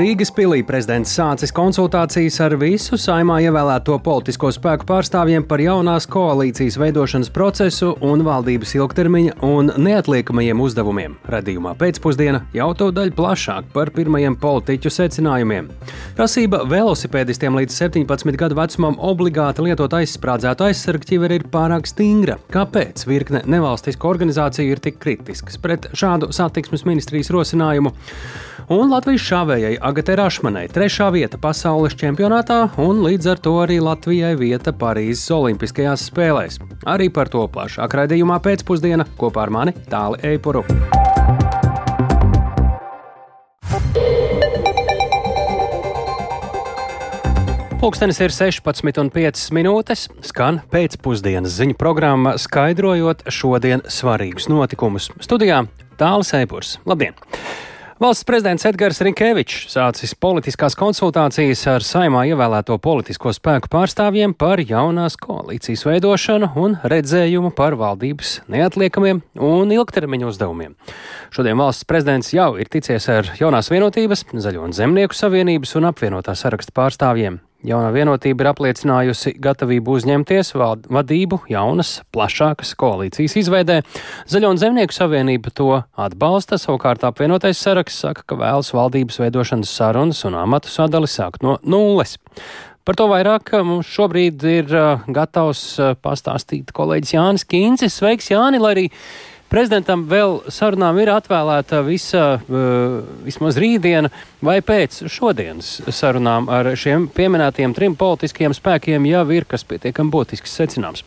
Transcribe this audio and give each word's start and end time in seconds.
Rīgas 0.00 0.30
pilī 0.32 0.62
prezidents 0.64 1.10
sācis 1.12 1.50
konsultācijas 1.52 2.38
ar 2.40 2.54
visu 2.56 2.96
saimā 2.96 3.34
ievēlēto 3.44 3.98
politisko 4.00 4.48
spēku 4.54 4.86
pārstāvjiem 4.88 5.44
par 5.44 5.60
jaunās 5.60 6.06
koalīcijas 6.08 6.78
veidošanas 6.80 7.28
procesu 7.34 7.90
un 8.08 8.24
valdības 8.24 8.72
ilgtermiņa 8.78 9.36
un 9.44 9.68
neatliekamajiem 9.76 10.64
uzdevumiem. 10.64 11.18
Radījumā 11.34 11.74
pēcpusdiena 11.82 12.46
jau 12.56 12.70
to 12.80 12.88
daļu 12.96 13.12
plašāk 13.18 13.68
par 13.76 13.92
pirmajiem 13.92 14.38
politiķu 14.40 14.94
secinājumiem. 14.96 15.68
Prasība 16.16 16.62
velosipēdistiem 16.70 17.60
līdz 17.60 17.76
17 17.84 18.40
gadu 18.40 18.56
vecumam 18.56 18.96
obligāti 19.04 19.68
lietot 19.68 20.00
aizsprādzētu 20.00 20.70
aizsargu 20.70 21.12
ķiveri 21.12 21.42
ir 21.42 21.48
pārāk 21.52 21.90
stingra. 21.90 22.38
Kāpēc 22.54 23.04
virkne 23.10 23.44
nevalstisku 23.44 24.08
organizāciju 24.08 24.78
ir 24.78 24.80
tik 24.80 24.96
kritiskas 25.02 25.60
pret 25.60 25.92
šādu 25.92 26.32
satiksmes 26.32 26.88
ministrijas 26.88 27.34
rosinājumu? 27.36 27.92
Un 28.70 28.86
Latvijas 28.86 29.24
šāvējai 29.26 29.80
Agatē 29.90 30.14
Rašmanai 30.20 30.68
trešā 30.70 31.08
vieta 31.10 31.34
pasaules 31.40 31.96
čempionātā 31.98 32.60
un 32.78 33.00
līdz 33.02 33.26
ar 33.32 33.40
to 33.42 33.56
arī 33.58 33.80
Latvijai 33.82 34.36
vieta 34.38 34.70
Parīzes 34.70 35.24
Olimpiskajās 35.34 36.04
spēlēs. 36.12 36.60
Arī 36.86 37.08
par 37.10 37.26
to 37.32 37.42
plašāk 37.50 37.96
raidījumā 37.98 38.36
pēcpusdienā 38.44 39.08
kopā 39.18 39.48
ar 39.48 39.50
mani 39.50 39.74
Tāli 39.90 40.20
Eipuru. 40.30 40.62
Pūkstens 47.80 48.20
ir 48.22 48.30
16,5 48.36 49.48
minūtes. 49.56 50.04
Skan 50.28 50.60
pēcpusdienas 50.70 51.56
ziņu 51.58 51.74
programma, 51.80 52.36
skaidrojot 52.38 53.26
šodienas 53.26 53.98
svarīgus 53.98 54.46
notikumus. 54.52 55.10
Studijā 55.18 55.64
Tāls 55.98 56.30
Eipurs. 56.38 56.76
Labdien! 56.86 57.18
Valsts 58.00 58.24
prezidents 58.24 58.64
Edgars 58.64 59.02
Rinkevičs 59.04 59.66
sācis 59.74 60.14
politiskās 60.16 60.72
konsultācijas 60.72 61.66
ar 61.68 61.84
saimā 61.84 62.22
ievēlēto 62.30 62.78
politisko 62.80 63.28
spēku 63.36 63.68
pārstāvjiem 63.74 64.32
par 64.40 64.62
jaunās 64.64 65.18
koalīcijas 65.20 65.84
veidošanu 65.84 66.48
un 66.62 66.78
redzējumu 66.80 67.50
par 67.58 67.76
valdības 67.76 68.38
neatliekamiem 68.48 69.20
un 69.44 69.76
ilgtermiņa 69.76 70.30
uzdevumiem. 70.32 70.72
Šodien 71.28 71.60
valsts 71.60 71.84
prezidents 71.84 72.32
jau 72.32 72.54
ir 72.56 72.72
ticies 72.72 73.10
ar 73.12 73.28
jaunās 73.36 73.68
vienotības, 73.68 74.24
Zaļo 74.32 74.64
un 74.64 74.72
Zemnieku 74.72 75.20
savienības 75.20 75.76
un 75.76 75.92
apvienotā 75.92 76.32
saraksta 76.32 76.72
pārstāvjiem. 76.80 77.36
Jaunā 77.66 77.90
vienotība 77.92 78.40
ir 78.40 78.48
apliecinājusi 78.54 79.34
gatavību 79.42 79.98
uzņemties 79.98 80.54
vadību 80.56 81.42
jaunas, 81.52 81.98
plašākas 82.14 82.72
koalīcijas 82.80 83.36
izveidē. 83.42 83.80
Zaļo 84.32 84.54
un 84.54 84.60
Zemnieku 84.62 84.96
savienība 84.96 85.52
to 85.52 85.68
atbalsta, 86.00 86.56
savukārt 86.56 87.04
apvienotais 87.04 87.60
saraksts 87.60 88.00
saka, 88.06 88.24
ka 88.24 88.40
vēlas 88.40 88.72
valdības 88.72 89.20
veidošanas 89.20 89.74
sarunas 89.76 90.24
un 90.24 90.38
amatu 90.40 90.72
sadali 90.72 91.10
sākt 91.10 91.44
no 91.44 91.58
nulles. 91.60 92.16
Par 92.88 92.96
to 92.96 93.10
vairāk 93.12 93.52
mums 93.60 93.90
šobrīd 93.92 94.40
ir 94.48 94.72
gatavs 95.12 95.64
uh, 95.76 95.92
pastāstīt 96.00 96.72
kolēģis 96.72 97.12
Jānis 97.12 97.44
Kīncis. 97.44 98.00
Sveiks, 98.00 98.32
Jāni, 98.32 98.58
lai 98.62 98.72
arī 98.72 98.86
Prezidentam 99.50 100.04
vēl 100.06 100.36
sarunām 100.46 100.98
ir 101.02 101.10
atvēlēta 101.10 101.80
visa, 101.82 102.36
uh, 102.38 103.00
vismaz 103.26 103.56
rītdiena 103.58 104.12
vai 104.46 104.60
pēc 104.62 105.02
šodienas 105.10 105.80
sarunām 105.90 106.46
ar 106.54 106.70
šiem 106.78 107.08
pieminētiem 107.10 107.74
trim 107.74 107.96
politiskiem 107.98 108.54
spēkiem 108.54 109.08
jau 109.10 109.24
ir 109.34 109.48
kas 109.50 109.66
pietiekami 109.66 110.14
būtisks 110.14 110.54
secināms. 110.54 111.02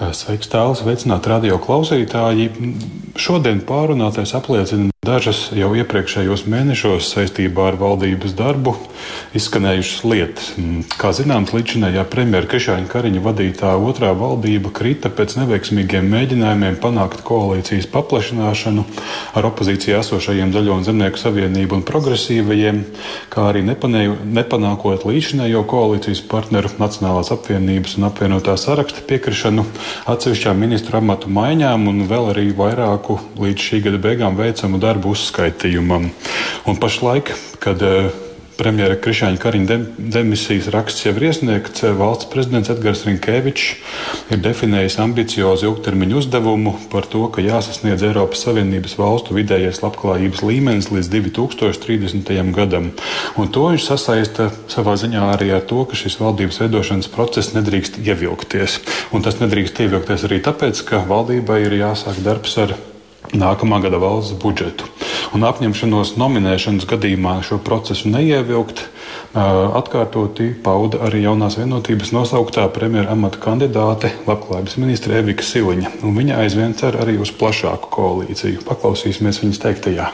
Sveiks, 0.00 0.48
tāls, 0.48 0.80
veicināt 0.84 1.26
radio 1.28 1.58
klausītāji. 1.60 2.46
Šodien 3.20 3.64
pārunātais 3.68 4.32
apliecina 4.36 4.88
dažas 5.00 5.46
jau 5.56 5.70
iepriekšējos 5.80 6.42
mēnešos 6.52 7.06
saistībā 7.14 7.70
ar 7.70 7.76
valdības 7.80 8.34
darbu 8.36 8.74
izskanējušas 9.32 10.02
lietas. 10.04 10.50
Kā 11.00 11.14
zināms, 11.16 11.54
līdzinājā 11.56 12.02
premjera 12.12 12.44
Krišāņa 12.50 12.84
Kariņa 12.92 13.22
vadītā 13.24 13.70
otrā 13.80 14.10
valdība 14.12 14.68
krita 14.76 15.08
pēc 15.08 15.38
neveiksmīgiem 15.38 16.04
mēģinājumiem 16.04 16.76
panākt 16.82 17.22
koalīcijas 17.24 17.88
paplašināšanu 17.94 18.84
ar 19.40 19.48
opozīcijā 19.48 20.02
esošajiem 20.04 20.52
Zaļo 20.52 20.76
un 20.76 20.84
Zemnieku 20.84 21.22
savienību 21.22 21.78
un 21.78 21.86
progresīvajiem, 21.88 22.84
kā 23.32 23.46
arī 23.54 23.64
nepanākot 23.64 25.08
līdzinējo 25.08 25.64
koalīcijas 25.72 26.20
partneru 26.28 26.74
Nacionālās 26.76 27.32
apvienības 27.32 27.96
un 27.96 28.10
apvienotā 28.10 28.58
saraksta 28.60 29.08
piekrišanu 29.08 29.64
atsevišķām 30.12 30.60
ministru 30.60 31.00
amatu 31.00 31.32
maiņām 31.32 31.88
un 31.88 32.04
vēl 32.12 32.34
arī 32.34 32.46
vairāku 32.52 33.16
līdz 33.40 33.68
šī 33.70 33.84
gada 33.88 34.04
beigām 34.04 34.36
veicamu 34.36 34.76
darbu 34.76 34.89
uzskaitījumam. 34.98 36.10
Un 36.66 36.80
pašlaik, 36.82 37.30
kad 37.62 37.82
uh, 37.86 38.10
premjera 38.60 38.96
Krišāņa 39.00 39.40
Kariņa 39.40 39.76
demisijas 40.12 40.68
raksts 40.74 41.06
jau 41.06 41.14
ir 41.16 41.30
iesniegts, 41.30 41.84
valsts 41.96 42.28
prezidents 42.32 42.68
Edgars 42.72 43.06
Rinkevičs 43.06 43.70
ir 44.34 44.42
definējis 44.44 44.98
ambiciozu 45.00 45.70
ilgtermiņu 45.70 46.18
uzdevumu 46.20 46.74
par 46.92 47.08
to, 47.10 47.24
ka 47.32 47.44
jāsasniedz 47.44 48.04
Eiropas 48.10 48.44
Savienības 48.44 48.98
valstu 49.00 49.36
vidējais 49.38 49.80
labklājības 49.84 50.44
līmenis 50.44 50.90
līdz 50.92 51.12
2030. 51.14 52.52
gadam. 52.56 52.90
Un 53.40 53.50
to 53.54 53.70
viņš 53.70 53.88
sasaista 53.88 54.50
savā 54.72 54.98
ziņā 55.00 55.24
arī 55.38 55.54
ar 55.56 55.64
to, 55.70 55.86
ka 55.88 55.96
šis 55.98 56.20
valdības 56.20 56.60
veidošanas 56.64 57.10
process 57.14 57.54
nedrīkst 57.56 58.02
ievilkties. 58.04 58.80
Un 59.16 59.24
tas 59.24 59.40
nedrīkst 59.40 59.84
ievilkties 59.86 60.28
arī 60.28 60.42
tāpēc, 60.44 60.84
ka 60.84 61.04
valdībai 61.08 61.62
ir 61.64 61.80
jāsāk 61.80 62.20
darbs 62.26 62.60
ar 62.60 62.76
nākamā 63.36 63.80
gada 63.84 64.00
valsts 64.02 64.36
budžetu. 64.40 64.88
Un 65.34 65.44
apņemšanos 65.46 66.16
nominēšanas 66.18 66.88
gadījumā 66.90 67.36
šo 67.46 67.60
procesu 67.62 68.10
neievilkt, 68.10 68.82
atkārtoti 69.34 70.48
pauda 70.64 71.04
arī 71.06 71.22
jaunās 71.26 71.58
vienotības 71.60 72.10
nosauktā 72.16 72.66
premjera 72.74 73.14
amata 73.14 73.38
kandidāte, 73.42 74.10
labklājības 74.26 74.80
ministre 74.82 75.20
Evika 75.20 75.46
Siliņa. 75.46 76.00
Un 76.02 76.18
viņa 76.18 76.40
aizvien 76.42 76.74
cer 76.74 76.98
arī 76.98 77.20
uz 77.22 77.30
plašāku 77.30 77.92
koalīciju. 77.94 78.66
Paklausīsimies 78.66 79.42
viņas 79.44 79.64
teiktajā. 79.66 80.10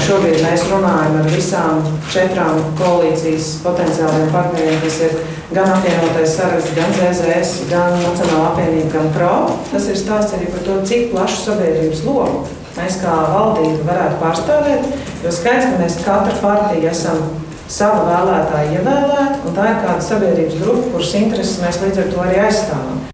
Šobrīd 0.00 0.40
mēs 0.40 0.64
runājam 0.70 1.18
ar 1.20 1.28
visām 1.28 1.82
četrām 2.12 2.62
koalīcijas 2.78 3.50
potenciālajiem 3.64 4.32
partneriem, 4.32 4.80
kas 4.80 4.96
ir 5.04 5.18
gan 5.52 5.68
apvienotais 5.74 6.38
saraksts, 6.38 6.72
gan 6.78 6.96
ZZS, 6.96 7.68
gan 7.68 7.98
Nacionāla 8.00 8.54
apvienība, 8.54 8.88
gan 8.96 9.12
PRO. 9.12 9.36
Tas 9.68 9.90
ir 9.92 10.00
stāsts 10.00 10.38
arī 10.38 10.48
par 10.54 10.64
to, 10.64 10.80
cik 10.88 11.12
plašu 11.12 11.44
sabiedrības 11.44 12.04
lomu 12.08 12.42
mēs 12.72 12.98
kā 13.02 13.14
valdība 13.34 13.84
varētu 13.90 14.20
pārstāvēt. 14.22 14.90
Jo 15.22 15.32
skaidrs, 15.36 15.70
ka 15.70 15.80
mēs 15.82 16.00
katra 16.06 16.36
partija 16.40 16.92
esam 16.92 17.22
sava 17.68 18.04
vēlētāja 18.08 18.80
ievēlēta, 18.80 19.40
un 19.46 19.56
tā 19.56 19.70
ir 19.70 19.80
kāda 19.86 20.08
sabiedrības 20.08 20.60
grupa, 20.64 20.90
kuras 20.96 21.16
intereses 21.20 21.62
mēs 21.62 21.82
līdz 21.84 22.04
ar 22.04 22.12
to 22.14 22.26
arī 22.26 22.44
aizstāvam. 22.48 23.11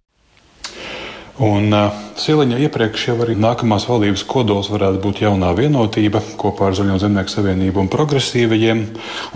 Un 1.38 1.71
uh, 1.71 1.94
Siliņa 2.19 2.56
iepriekš 2.66 3.04
jau 3.12 3.15
arī 3.22 3.37
nākamās 3.38 3.84
valdības 3.87 4.25
kodols 4.26 4.72
varētu 4.72 4.99
būt 5.04 5.21
jaunā 5.22 5.53
vienotība 5.54 6.19
kopā 6.41 6.66
ar 6.66 6.75
Zaļo 6.75 6.97
zemnieku 6.99 7.31
savienību 7.31 7.84
un 7.84 7.91
progresīvajiem. 7.93 8.81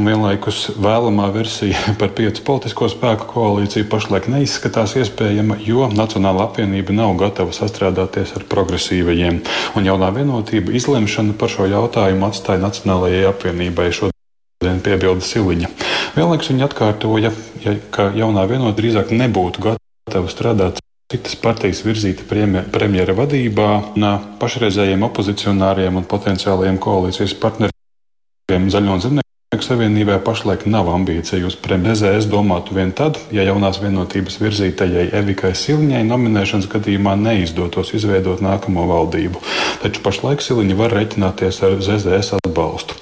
Un 0.03 0.11
vienlaikus 0.11 0.65
vēlamā 0.83 1.29
versija 1.31 1.79
par 2.01 2.11
piecu 2.19 2.43
politisko 2.49 2.91
spēku 2.91 3.31
koalīciju 3.31 3.87
pašlaik 3.93 4.27
neizskatās 4.35 4.97
iespējama, 4.99 5.61
jo 5.63 5.87
Nacionāla 5.95 6.49
apvienība 6.49 6.99
nav 6.99 7.15
gatava 7.23 7.55
sastrādāties 7.55 8.35
ar 8.35 8.51
progresīvajiem. 8.51 9.39
Un 9.79 9.87
jaunā 9.87 10.11
vienotība 10.19 10.75
izlemšanu 10.75 11.39
par 11.39 11.55
šo 11.55 11.71
jautājumu 11.71 12.33
atstāja 12.33 12.67
Nacionālajai 12.67 13.29
apvienībai. 13.31 13.93
Šodien 13.95 14.83
piebilda 14.83 15.23
Siliņa. 15.23 15.71
Vienlaikus 16.19 16.51
viņa 16.51 16.67
atkārtoja, 16.67 17.37
ja, 17.63 17.81
ka 17.95 18.11
jaunā 18.11 18.51
vienota 18.51 18.81
drīzāk 18.83 19.15
nebūtu 19.15 19.71
gatava 19.71 20.31
strādāt 20.35 20.83
citas 21.13 21.37
partijas 21.37 21.83
virzīta 21.85 22.25
premjera 22.73 23.17
vadībā 23.17 23.69
un 23.97 24.07
pašreizējiem 24.41 25.05
opozicionāriem 25.09 26.01
un 26.01 26.09
potenciālajiem 26.09 26.81
koalīcijas 26.83 27.37
partneriem 27.43 28.71
Zaļo 28.73 28.97
un 28.97 29.03
Zemnieku 29.05 29.65
Savienībai 29.65 30.19
pašlaik 30.25 30.65
nav 30.69 30.89
ambīciju 30.93 31.49
uz 31.51 31.57
premjeru. 31.61 32.11
Es 32.17 32.27
domātu, 32.29 32.75
vien 32.77 32.93
tad, 32.97 33.21
ja 33.33 33.45
jaunās 33.47 33.81
vienotības 33.83 34.39
virzītajai 34.41 35.11
Evikai 35.21 35.53
Siliņai 35.57 36.03
nominēšanas 36.09 36.69
gadījumā 36.73 37.15
neizdotos 37.21 37.93
izveidot 37.97 38.41
nākamo 38.45 38.89
valdību. 38.91 39.45
Taču 39.85 40.05
pašlaik 40.05 40.45
Siliņa 40.45 40.79
var 40.81 40.97
reiķināties 40.99 41.63
ar 41.69 41.81
ZZS 41.81 42.39
atbalstu. 42.41 42.97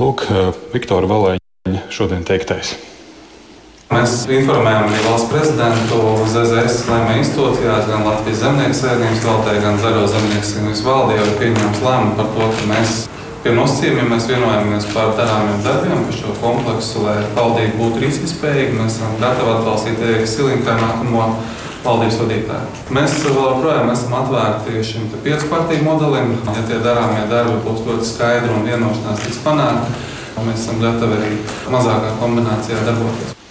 Lūk, 0.00 0.28
Viktora 0.74 1.10
Valēņa 1.10 1.88
šodien 1.90 2.26
teiktais. 2.26 2.76
Mēs 3.86 4.14
informējam 4.26 4.88
arī 4.88 5.02
valsts 5.04 5.28
prezidentu 5.30 5.98
ZZS 6.26 6.88
lēmuma 6.90 7.18
institūcijās, 7.20 7.84
gan 7.86 8.06
Latvijas 8.06 8.40
zemnieku 8.42 8.78
savienības 8.78 9.26
valdē, 9.28 9.52
gan 9.62 9.78
Zaļo 9.82 10.08
zemnieku 10.10 10.48
savienības 10.48 10.82
valdē 10.86 11.18
jau 11.20 11.26
ir 11.26 11.36
pieņemts 11.42 11.84
lēmums 11.84 12.16
par 12.18 12.32
to, 12.34 12.48
ka 12.56 12.70
mēs 12.72 12.96
pie 13.44 13.52
nosacījumiem 13.54 14.10
mēs 14.10 14.26
vienojamies 14.30 14.88
par 14.90 15.12
darāmiem 15.20 15.62
darbiem, 15.62 16.02
par 16.08 16.18
šo 16.18 16.34
kompleksu, 16.40 17.04
lai 17.06 17.14
valdība 17.36 17.78
būtu 17.78 18.02
rīcīgspējīga. 18.02 18.74
Mēs 18.80 18.98
esam 18.98 19.14
gatavi 19.22 19.54
atbalstīt 19.54 20.02
Eika 20.08 20.26
Silinku 20.32 20.66
kā 20.66 20.74
nākamo 20.82 21.28
valdības 21.86 22.18
vadītāju. 22.24 22.74
Mēs 22.98 23.16
joprojām 23.22 23.94
esam 23.94 24.18
atvērti 24.18 24.82
šim 24.90 25.06
piecu 25.22 25.52
partiju 25.52 25.86
modelim. 25.86 26.34
Ja 26.58 26.66
tie 26.66 26.82
darāmie 26.82 27.22
darbi 27.30 27.62
būs 27.68 27.86
ļoti 27.86 28.10
skaidri 28.10 28.50
un 28.50 28.66
vienošanās 28.66 29.22
tiks 29.22 29.40
panākti, 29.46 29.94
Mēs 30.44 30.66
esam 30.66 30.82
gatavi 30.82 31.16
arī 31.16 31.36
mazākā 31.72 32.10
kombinācijā 32.20 32.82
darboties. 32.84 33.45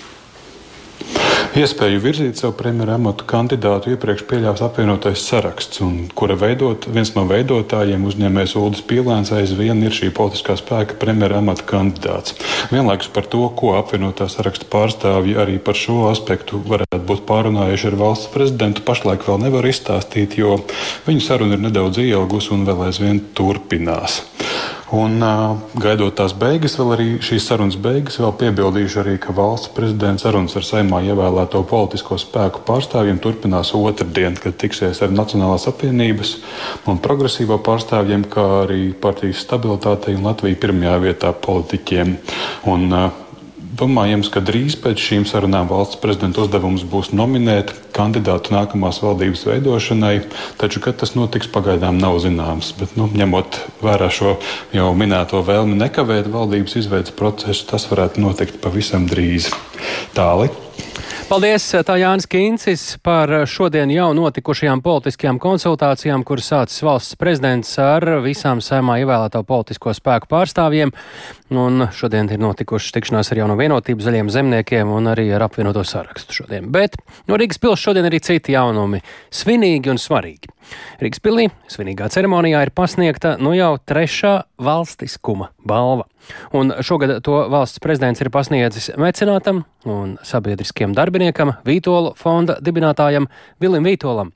Iespēju 1.56 2.02
virzīt 2.04 2.36
savu 2.36 2.52
premjeru 2.60 2.92
amatu 2.98 3.24
kandidātu 3.32 3.94
iepriekš 3.94 4.26
pieļāvis 4.28 4.64
apvienotais 4.66 5.22
saraksts, 5.24 5.80
un 5.86 6.10
kura 6.12 6.36
veidot, 6.36 6.84
viens 6.92 7.14
no 7.16 7.24
veidotājiem, 7.30 8.04
uzņēmējs 8.10 8.56
Ulris 8.60 8.82
Pīlēns, 8.90 9.32
aizvien 9.38 9.80
ir 9.88 9.96
šī 9.96 10.10
politiskā 10.18 10.58
spēka 10.60 10.98
premjera 11.00 11.40
amata 11.40 11.64
kandidāts. 11.70 12.36
Vienlaikus 12.74 13.08
par 13.16 13.30
to, 13.32 13.46
ko 13.56 13.72
apvienotā 13.80 14.28
saraksta 14.28 14.68
pārstāvji 14.68 15.38
arī 15.40 15.56
par 15.64 15.80
šo 15.80 16.10
aspektu 16.10 16.60
varētu 16.68 17.00
būt 17.08 17.24
pārunājuši 17.32 17.88
ar 17.94 18.00
valsts 18.04 18.34
prezidentu, 18.36 18.84
pašlaik 18.84 19.24
vēl 19.24 19.46
nevar 19.48 19.72
izstāstīt, 19.72 20.36
jo 20.36 20.58
viņu 21.08 21.24
saruna 21.24 21.56
ir 21.56 21.64
nedaudz 21.70 22.04
ielgusi 22.04 22.52
un 22.52 22.68
vēl 22.68 22.90
aizvien 22.90 23.24
turpinās. 23.32 24.26
Un, 24.94 25.18
gaidot 25.82 26.14
tās 26.14 26.36
beigas, 26.38 26.76
vēl 26.78 26.92
arī 26.94 27.08
šīs 27.26 27.48
sarunas 27.50 27.78
beigas, 27.82 28.20
vēl 28.22 28.36
piebildīšu 28.38 29.00
arī, 29.02 29.16
ka 29.18 29.34
valsts 29.34 29.72
prezidents 29.74 30.22
sarunas 30.22 30.54
ar 30.60 30.68
saimā 30.68 31.00
ievēlēto 31.08 31.64
politisko 31.66 32.20
spēku 32.22 32.62
pārstāvjiem 32.68 33.18
turpinās 33.24 33.74
otrdien, 33.74 34.38
kad 34.38 34.60
tiksies 34.62 35.02
ar 35.02 35.10
Nacionālās 35.10 35.66
apvienības 35.72 36.36
un 36.86 37.02
progresīvo 37.02 37.58
pārstāvjiem, 37.66 38.28
kā 38.30 38.46
arī 38.62 38.82
partijas 38.94 39.42
stabilitātei 39.48 40.14
un 40.20 40.30
Latviju 40.30 40.62
pirmajā 40.62 41.00
vietā 41.02 41.34
politiķiem. 41.34 42.18
Un, 42.70 43.00
Domājams, 43.76 44.30
ka 44.32 44.40
drīz 44.46 44.78
pēc 44.80 45.02
šīm 45.02 45.26
sarunām 45.28 45.68
valsts 45.68 46.00
prezidenta 46.00 46.44
uzdevums 46.46 46.86
būs 46.88 47.10
nominēt 47.18 47.74
kandidātu 47.96 48.54
nākamās 48.56 49.02
valdības 49.04 49.44
veidošanai, 49.50 50.14
taču, 50.62 50.80
kad 50.86 51.00
tas 51.02 51.16
notiks, 51.18 51.50
pagaidām 51.52 52.00
nav 52.00 52.22
zināms. 52.24 52.72
Bet, 52.80 52.96
nu, 53.00 53.10
ņemot 53.12 53.60
vērā 53.84 54.08
šo 54.14 54.38
jau 54.76 54.92
minēto 54.96 55.42
vēlmi 55.44 55.76
nekavēt 55.82 56.30
valdības 56.32 56.78
izveidas 56.84 57.16
procesu, 57.18 57.68
tas 57.74 57.90
varētu 57.92 58.24
notikt 58.24 58.62
pavisam 58.64 59.10
drīz. 59.12 59.52
Tālāk. 60.16 60.56
Paldies, 61.26 61.64
tā 61.82 61.96
Jānis 61.98 62.28
Kīncis, 62.30 62.82
par 63.02 63.32
šodien 63.50 63.90
jau 63.90 64.12
notikušajām 64.14 64.84
politiskajām 64.86 65.40
konsultācijām, 65.42 66.22
kuras 66.22 66.52
sācis 66.52 66.84
valsts 66.86 67.18
prezidents 67.18 67.72
ar 67.82 68.06
visām 68.22 68.62
saimā 68.62 69.00
ievēlēto 69.02 69.42
politisko 69.48 69.96
spēku 69.98 70.30
pārstāvjiem. 70.30 70.94
Un 71.54 71.84
šodien 71.94 72.26
ir 72.34 72.40
notikušas 72.42 72.96
tikšanās 72.96 73.30
ar 73.30 73.38
jauno 73.44 73.54
vienotību 73.60 74.02
zaļiem 74.02 74.32
zemniekiem 74.34 74.90
un 74.90 75.12
arī 75.12 75.28
ar 75.36 75.44
apvienoto 75.46 75.84
sarakstu 75.86 76.40
šodien. 76.40 76.72
Bet 76.74 76.98
no 77.30 77.38
Rīgas 77.38 77.62
pils 77.62 77.84
šodien 77.84 78.08
arī 78.10 78.18
citi 78.18 78.56
jaunumi- 78.56 79.04
svinīgi 79.40 79.92
un 79.94 80.02
svarīgi. 80.02 80.50
Rīgas 80.98 81.22
pilī 81.22 81.52
svinīgā 81.70 82.10
ceremonijā 82.10 82.64
ir 82.66 82.72
pasniegta 82.72 83.38
nu 83.38 83.54
jau 83.54 83.78
trešā 83.78 84.44
valstiskuma 84.58 85.50
balva. 85.64 86.06
Un 86.52 86.72
šogad 86.82 87.22
to 87.22 87.48
valsts 87.48 87.80
prezidents 87.80 88.22
ir 88.22 88.32
pasniedzis 88.32 88.90
mecenātam 88.98 89.66
un 89.86 90.18
sabiedriskiem 90.24 90.96
darbiniekam, 90.96 91.58
Vītola 91.64 92.16
fonda 92.18 92.58
dibinātājam 92.60 93.28
Vilim 93.62 93.84
Vītolam. 93.84 94.32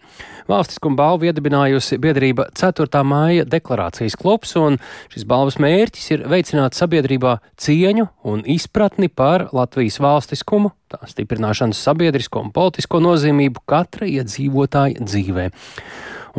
Valstiskuma 0.50 0.98
balvu 0.98 1.28
iedibinājusi 1.30 2.00
biedrība 2.02 2.48
4. 2.58 3.04
māja 3.06 3.44
deklarācijas 3.46 4.16
klubs, 4.18 4.56
un 4.58 4.80
šis 5.14 5.28
balvas 5.30 5.60
mērķis 5.62 6.08
ir 6.16 6.24
veicināt 6.32 6.74
sabiedrībā 6.74 7.36
cieņu 7.62 8.08
un 8.26 8.42
izpratni 8.50 9.12
par 9.14 9.52
Latvijas 9.54 10.00
valstiskumu, 10.02 10.74
tā 10.90 11.06
stiprināšanas 11.12 11.84
sabiedrisko 11.86 12.42
un 12.48 12.50
politisko 12.56 12.98
nozīmību 13.06 13.62
katra 13.70 14.10
iedzīvotāja 14.10 15.06
dzīvē. 15.06 15.48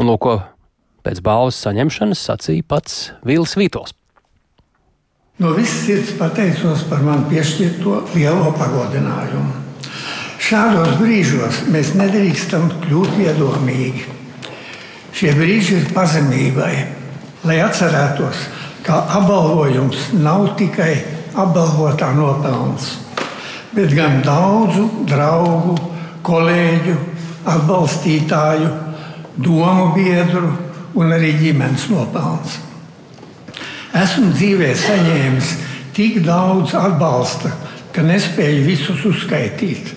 Un 0.02 0.10
lūk, 0.10 0.26
pēc 1.06 1.22
balvas 1.22 1.62
saņemšanas 1.62 2.26
sacīja 2.32 2.66
pats 2.66 3.00
Vils 3.22 3.54
Vītols. 3.54 3.94
No 5.40 5.54
visas 5.54 5.86
sirds 5.86 6.16
pateicos 6.18 6.82
par 6.90 7.06
man 7.06 7.28
piešķirto 7.30 8.08
lielo 8.12 8.50
pagodinājumu. 8.58 9.69
Šādos 10.40 10.94
brīžos 10.96 11.64
mēs 11.68 11.92
nedrīkstam 11.98 12.70
kļūt 12.86 13.18
iedomīgi. 13.26 14.06
Šie 15.12 15.34
brīži 15.36 15.76
ir 15.82 15.90
pazemībai, 15.92 16.72
lai 17.44 17.58
atcerētos, 17.60 18.46
ka 18.86 19.02
apbalvojums 19.18 20.10
nav 20.16 20.54
tikai 20.58 20.94
apbalvotā 21.36 22.14
nopelns, 22.16 22.94
bet 23.74 23.92
gan 23.94 24.22
daudzu 24.24 24.86
draugu, 25.10 25.76
kolēģu, 26.24 26.96
atbalstītāju 27.50 28.70
domu 29.36 29.90
biedru 29.94 30.50
un 30.96 31.12
arī 31.14 31.34
ģimenes 31.40 31.88
nopelns. 31.92 32.56
Esmu 33.96 34.32
dzīvē 34.32 34.72
saņēmis 34.78 35.52
tik 35.96 36.20
daudz 36.24 36.74
atbalsta, 36.78 37.52
ka 37.92 38.04
nespēju 38.06 38.66
visus 38.68 39.04
uzskaitīt, 39.10 39.90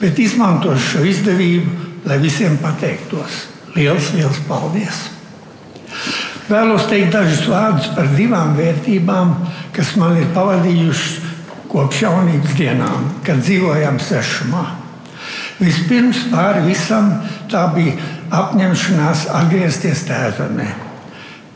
bet 0.00 0.18
izmantošu 0.20 0.90
šo 0.92 1.04
izdevību, 1.08 1.76
lai 2.06 2.18
visiem 2.22 2.58
pateiktos. 2.62 3.44
Lielas, 3.76 4.12
liels 4.16 4.40
paldies! 4.48 5.04
Vēlos 6.46 6.86
teikt 6.86 7.10
dažus 7.14 7.46
vārdus 7.50 7.88
par 7.96 8.06
divām 8.14 8.54
vērtībām, 8.54 9.32
kas 9.74 9.96
man 9.98 10.14
ir 10.20 10.28
pavadījušas 10.34 11.16
kopš 11.70 12.04
jaunības 12.04 12.54
dienām, 12.58 13.08
kad 13.26 13.42
dzīvojām 13.42 13.98
sešumā. 14.00 14.64
Vispirms 15.58 16.26
pāri 16.30 16.62
visam 16.68 17.10
tā 17.50 17.64
bija 17.74 17.96
apņemšanās 18.36 19.26
atgriezties 19.40 20.04
tēvzemē. 20.06 20.68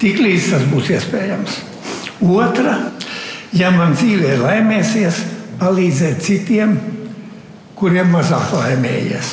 Tiklīdz 0.00 0.50
tas 0.54 0.64
būs 0.72 0.90
iespējams. 0.96 1.58
Otra, 2.24 2.76
ja 3.56 3.70
man 3.74 3.94
dzīvē 3.94 4.38
laimēsies, 4.40 5.20
palīdzēt 5.60 6.24
citiem, 6.24 6.74
kuriem 7.80 8.12
mazāk 8.12 8.52
laimējies. 8.54 9.32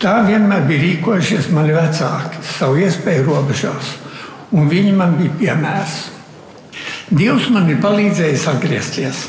Tā 0.00 0.20
vienmēr 0.24 0.64
bija 0.68 0.84
rīkojušies 0.84 1.50
mani 1.52 1.74
vecāki 1.76 2.40
savu 2.54 2.78
iespēju 2.80 3.26
robežās, 3.26 3.96
un 4.56 4.70
viņi 4.70 4.94
man 4.96 5.18
bija 5.18 5.36
piemērs. 5.42 5.98
Dievs 7.10 7.50
man 7.52 7.68
ir 7.68 7.80
palīdzējis 7.82 8.46
atgriezties 8.52 9.26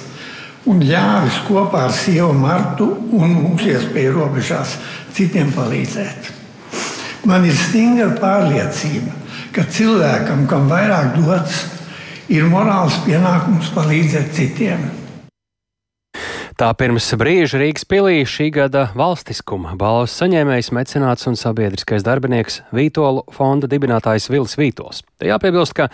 un 0.70 0.84
ļāvis 0.86 1.42
kopā 1.48 1.88
ar 1.88 1.96
sievu 1.96 2.34
Martu 2.38 2.88
un 3.18 3.34
mūsu 3.40 3.72
iespēju 3.74 4.14
robežās 4.20 4.76
citiem 5.16 5.50
palīdzēt. 5.56 6.30
Man 7.26 7.46
ir 7.46 7.58
stingra 7.58 8.12
pārliecība, 8.18 9.14
ka 9.54 9.66
cilvēkam, 9.70 10.46
kam 10.50 10.70
vairāk 10.72 11.18
dots, 11.18 11.66
ir 12.32 12.48
morāls 12.50 13.02
pienākums 13.06 13.74
palīdzēt 13.76 14.32
citiem. 14.38 14.88
Tā 16.62 16.68
pirms 16.78 17.08
brīža 17.18 17.58
Rīgas 17.58 17.88
pilī 17.90 18.20
šī 18.30 18.52
gada 18.54 18.84
valstiskuma 18.94 19.72
balvas 19.82 20.14
saņēmējs, 20.20 20.68
mecenāts 20.78 21.26
un 21.26 21.34
sabiedriskais 21.40 22.04
darbinieks 22.06 22.60
Vītola 22.70 23.24
fonda 23.34 23.66
dibinātājs 23.66 24.28
Vils 24.30 24.54
Vītols. 24.60 25.00
Te 25.18 25.26
jāpiebilst, 25.26 25.74
ka 25.74 25.88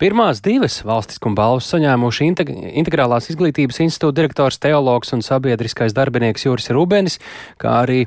pirmās 0.00 0.40
divas 0.40 0.78
valstiskuma 0.88 1.36
balvas 1.36 1.68
saņēmuši 1.74 2.28
integ 2.30 2.54
Integrālās 2.54 3.28
izglītības 3.34 3.82
institūta 3.84 4.22
direktors, 4.22 4.56
teologs 4.64 5.12
un 5.12 5.20
sabiedriskais 5.20 5.92
darbinieks 5.92 6.48
Juris 6.48 6.72
Rūbenis, 6.72 7.18
kā 7.60 7.76
arī 7.82 8.06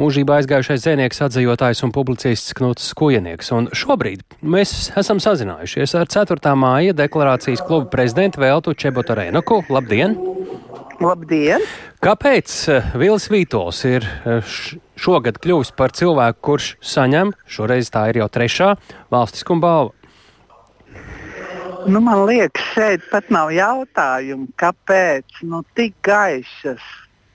mūžībā 0.00 0.40
aizgājušais 0.40 0.80
dzēnieks, 0.86 1.20
atzījotājs 1.28 1.84
un 1.84 1.92
publicists 1.92 2.56
Knuts 2.56 2.88
Skujenieks. 2.94 3.52
Un 3.52 3.68
šobrīd 3.76 4.24
mēs 4.40 4.94
esam 4.96 5.20
sazinājušies 5.20 5.92
ar 6.00 6.08
4. 6.08 6.56
māja 6.56 6.96
deklarācijas 7.04 7.60
kluba 7.68 7.92
prezidentu 7.92 8.46
Veltu 8.46 8.72
Čebotarēnoku. 8.80 9.66
Labdien! 9.68 10.16
Labdien! 11.00 11.62
Kāpēc 12.04 12.54
eh, 12.68 12.88
Vils 13.00 13.30
Vītols 13.32 13.78
ir 13.88 14.04
eh, 14.04 14.50
šogad 15.00 15.38
kļuvis 15.40 15.72
par 15.72 15.94
cilvēku, 15.96 16.40
kurš 16.44 16.66
saņem, 16.84 17.32
šoreiz 17.48 17.88
tā 17.94 18.10
ir 18.10 18.20
jau 18.20 18.28
trešā 18.28 18.74
valstiskuma 19.12 19.64
balva? 19.64 19.96
Nu, 21.88 22.02
man 22.04 22.26
liekas, 22.28 22.66
šeit 22.74 23.06
pat 23.08 23.30
nav 23.32 23.48
jautājumu, 23.56 24.50
kāpēc 24.60 25.40
nu, 25.48 25.62
tik 25.72 25.94
gaišas, 26.04 26.84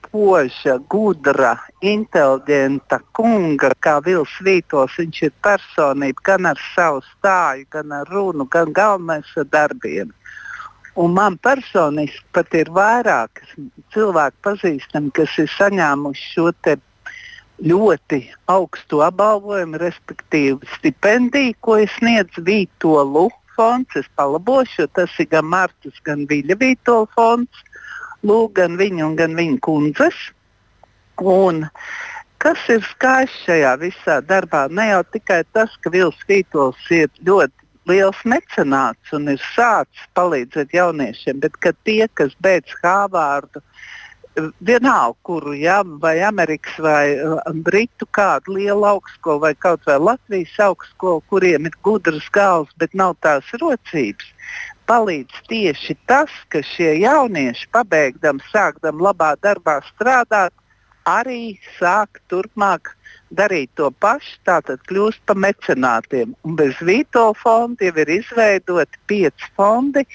poža, 0.06 0.76
gudra, 0.86 1.56
inteliģenta 1.82 3.00
kunga, 3.18 3.72
kā 3.82 3.96
Vils 4.06 4.38
Vītos. 4.46 4.94
Viņš 5.02 5.24
ir 5.26 5.34
personība 5.42 6.28
gan 6.30 6.52
ar 6.52 6.62
savu 6.70 7.02
stāju, 7.08 7.66
gan 7.74 7.98
ar 7.98 8.14
runu, 8.14 8.46
gan 8.46 8.70
galvenais 8.70 9.34
ar 9.34 9.50
darbiem. 9.50 10.14
Un 10.96 11.12
man 11.12 11.36
personīgi 11.44 12.22
pat 12.32 12.54
ir 12.56 12.70
vairāk 12.72 13.42
cilvēku 13.92 14.36
pazīstami, 14.46 15.12
kas 15.16 15.34
ir 15.42 15.50
saņēmuši 15.52 16.28
šo 16.32 16.50
ļoti 17.64 18.20
augstu 18.52 19.00
apbalvojumu, 19.04 19.80
respektīvi 19.80 20.68
stipendiju, 20.76 21.54
ko 21.60 21.78
sniedz 21.96 22.40
Vītolu 22.44 23.28
fonds. 23.56 23.96
Es 23.96 24.08
palabošu, 24.16 24.88
tas 24.92 25.12
ir 25.18 25.28
gan 25.32 25.48
Martas, 25.48 25.96
gan 26.04 26.26
Viļa 26.28 26.58
Vītola 26.60 27.08
fonds. 27.16 27.64
Lūk, 28.26 28.56
gan 28.58 28.76
viņa 28.80 29.06
un 29.06 29.16
gan 29.16 29.36
viņa 29.38 29.60
kundzes. 29.64 30.16
Un 31.20 31.64
kas 32.42 32.60
ir 32.72 32.84
skaists 32.92 33.46
šajā 33.46 33.76
visā 33.80 34.20
darbā? 34.24 34.66
Ne 34.68 34.90
jau 34.90 35.02
tikai 35.12 35.42
tas, 35.56 35.72
ka 35.80 35.92
Vils 35.92 36.18
Vītols 36.28 36.90
ir 36.92 37.08
ļoti 37.24 37.65
liels 37.86 38.18
mecenāts 38.24 39.12
un 39.16 39.30
ir 39.32 39.42
sācis 39.54 40.08
palīdzēt 40.18 40.74
jauniešiem, 40.74 41.40
bet 41.44 41.58
tie, 41.86 42.06
kas 42.14 42.34
beidz 42.42 42.74
Hāvārdu, 42.82 43.62
vienalga, 44.60 45.16
kuru, 45.22 45.54
ja, 45.56 45.82
vai 46.02 46.20
Amerikas 46.20 46.76
vai 46.82 47.16
uh, 47.16 47.40
Britu 47.64 48.06
kādu 48.12 48.56
lielu 48.58 48.84
augstskolu 48.84 49.40
vai 49.46 49.54
kaut 49.54 49.86
vai 49.86 49.96
Latvijas 49.98 50.58
augstskolu, 50.60 51.22
kuriem 51.30 51.66
ir 51.66 51.78
gudras 51.82 52.28
galvas, 52.32 52.74
bet 52.76 52.92
nav 52.94 53.16
tās 53.24 53.48
rocības, 53.60 54.28
palīdz 54.86 55.40
tieši 55.48 55.96
tas, 56.06 56.30
ka 56.52 56.62
šie 56.62 56.98
jaunieši, 57.00 57.70
pabeigdam, 57.72 58.42
sākdam 58.52 59.00
labā 59.02 59.34
darbā 59.42 59.80
strādāt, 59.88 60.52
arī 61.06 61.56
sāk 61.78 62.20
turpmāk 62.30 62.92
darīt 63.34 63.70
to 63.78 63.90
pašu, 64.02 64.36
tātad 64.46 64.82
kļūst 64.90 65.22
par 65.26 65.38
mecenātiem. 65.42 66.34
Un 66.46 66.56
bez 66.58 66.78
Vītola 66.82 67.34
fonda 67.38 67.86
jau 67.88 67.94
ir 68.02 68.12
izveidoti 68.18 69.02
pieci 69.06 69.50
fondi, 69.56 70.06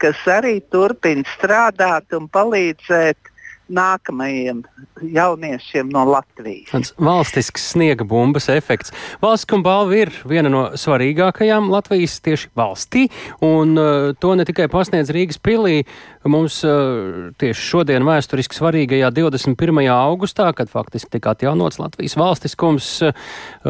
kas 0.00 0.20
arī 0.26 0.58
turpina 0.72 1.26
strādāt 1.36 2.14
un 2.16 2.28
palīdzēt 2.32 3.29
nākamajiem 3.70 4.62
jauniešiem 5.00 5.90
no 5.92 6.04
Latvijas. 6.08 6.70
Tas 6.72 6.92
valstisks 7.00 7.70
sniega 7.72 8.04
bumbas 8.04 8.48
efekts. 8.52 8.92
Valsts 9.22 9.48
balva 9.64 9.96
ir 9.96 10.12
viena 10.28 10.50
no 10.52 10.62
svarīgākajām 10.78 11.70
Latvijas 11.72 12.18
tieši 12.24 12.50
valstī, 12.58 13.06
un 13.44 13.76
uh, 13.78 14.10
to 14.20 14.34
ne 14.38 14.46
tikai 14.48 14.68
pasniedz 14.72 15.12
Rīgas 15.14 15.40
pilī. 15.42 15.84
Mums 16.24 16.60
uh, 16.66 17.30
tieši 17.40 17.66
šodien 17.72 18.04
vēsturiski 18.06 18.58
svarīgajā 18.58 19.12
21. 19.16 19.82
augustā, 19.94 20.50
kad 20.56 20.72
faktiski 20.72 21.16
tika 21.16 21.34
atjaunots 21.34 21.80
Latvijas 21.80 22.18
valstiskums, 22.20 22.90
uh, 23.06 23.14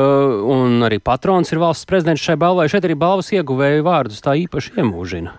un 0.01 0.81
arī 0.89 1.01
patrons 1.03 1.53
ir 1.53 1.63
valsts 1.63 1.89
prezidents 1.89 2.25
šai 2.25 2.39
balvai, 2.41 2.71
šeit 2.73 2.89
arī 2.89 2.99
balvas 2.99 3.33
ieguvēju 3.37 3.87
vārdus 3.87 4.25
tā 4.25 4.37
īpaši 4.47 4.81
iemūžina. 4.81 5.37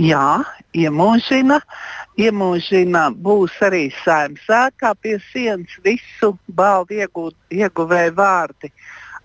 Jā, 0.00 0.42
iemūžina. 0.78 1.58
Uh, 1.58 2.01
iemūžina, 2.20 3.06
būs 3.24 3.54
arī 3.64 3.86
saimnes 4.02 4.48
ēkā 4.48 4.92
pie 5.00 5.16
sienas 5.30 5.72
visu 5.84 6.34
balvu 6.48 6.98
iegūt, 7.00 7.36
ieguvēju 7.50 8.14
vārdi. 8.18 8.72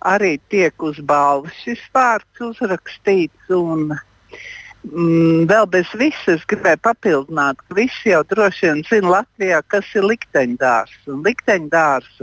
Arī 0.07 0.37
tiek 0.51 0.83
uz 0.83 0.99
balvas 1.01 1.55
šis 1.63 1.81
vārds 1.93 2.43
uzrakstīts. 2.47 3.49
Un, 3.51 3.91
mm, 4.85 5.47
vēl 5.49 5.67
bez 5.73 5.91
visas 5.99 6.45
gribēju 6.47 6.83
papildināt, 6.85 7.59
ka 7.59 7.75
visi 7.75 8.13
jau 8.13 8.23
droši 8.23 8.69
vien 8.69 8.83
zina 8.87 9.13
Latvijā, 9.17 9.61
kas 9.67 9.89
ir 9.95 10.07
likteņdārs. 10.07 10.95
Likteņdārs 11.07 12.21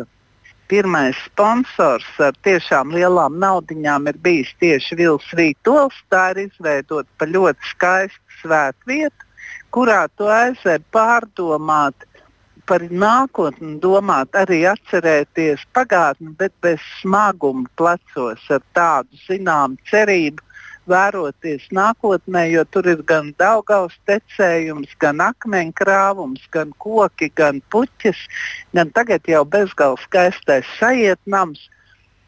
pirmais 0.71 1.19
sponsors 1.27 2.07
ar 2.25 2.33
tiešām 2.47 2.95
lielām 2.95 3.37
naudiņām 3.43 4.09
ir 4.09 4.23
bijis 4.23 4.55
tieši 4.63 4.97
Vils 5.03 5.29
Rītols. 5.37 5.99
Tā 6.09 6.31
ir 6.33 6.47
izveidota 6.47 7.11
pa 7.19 7.29
ļoti 7.29 7.75
skaistu 7.75 8.41
svētvietu 8.41 9.34
kurā 9.75 10.05
tu 10.17 10.29
aizēji 10.31 10.85
pārdomāt 10.95 12.07
par 12.69 12.85
nākotni, 12.89 13.75
domāt, 13.83 14.33
arī 14.39 14.63
atcerēties 14.71 15.67
pagātni, 15.77 16.33
bet 16.39 16.55
bez 16.65 16.81
smaguma 17.03 17.69
plecos, 17.77 18.45
ar 18.55 18.63
tādu 18.77 19.21
zināmu 19.27 19.77
cerību, 19.91 20.41
vēroties 20.89 21.67
nākotnē, 21.73 22.45
jo 22.53 22.65
tur 22.73 22.89
ir 22.93 23.03
gan 23.09 23.33
daudzs 23.41 23.97
tecējums, 24.09 24.93
gan 25.01 25.21
akmeņkrāvums, 25.25 26.45
gan 26.55 26.73
koki, 26.79 27.31
gan 27.37 27.61
puķis, 27.73 28.21
gan 28.77 28.93
tagad 28.97 29.29
jau 29.29 29.45
bezgalīgi 29.49 30.05
skaistais 30.09 30.75
sajietnams. 30.79 31.69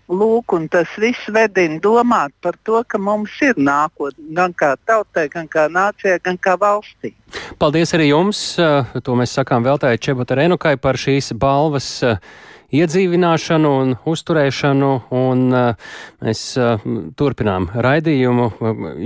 Lūk, 0.07 0.53
un 0.55 0.69
tas 0.71 0.91
viss 1.03 1.27
vedina 1.35 1.81
domāt 1.83 2.31
par 2.39 2.55
to, 2.63 2.79
ka 2.87 2.99
mums 3.03 3.33
ir 3.43 3.59
nākotne 3.59 4.31
gan 4.39 4.53
kā 4.55 4.77
tautai, 4.87 5.27
gan 5.33 5.49
kā 5.51 5.65
nācijai, 5.67 6.21
gan 6.23 6.37
kā 6.39 6.55
valstī. 6.61 7.11
Paldies 7.59 7.91
arī 7.97 8.13
jums! 8.13 8.43
Eh, 8.63 9.01
to 9.03 9.17
mēs 9.19 9.35
sakām 9.35 9.65
veltēji 9.67 10.05
Čebota 10.07 10.37
Renukai 10.39 10.77
par 10.79 10.95
šīs 10.95 11.33
balvas 11.35 11.89
eh, 12.07 12.21
iedzīvināšanu 12.79 13.73
un 13.81 13.91
uzturēšanu, 14.07 14.91
un 15.19 15.43
eh, 15.59 15.97
mēs 16.23 16.43
turpinām 17.19 17.67
raidījumu, 17.75 18.47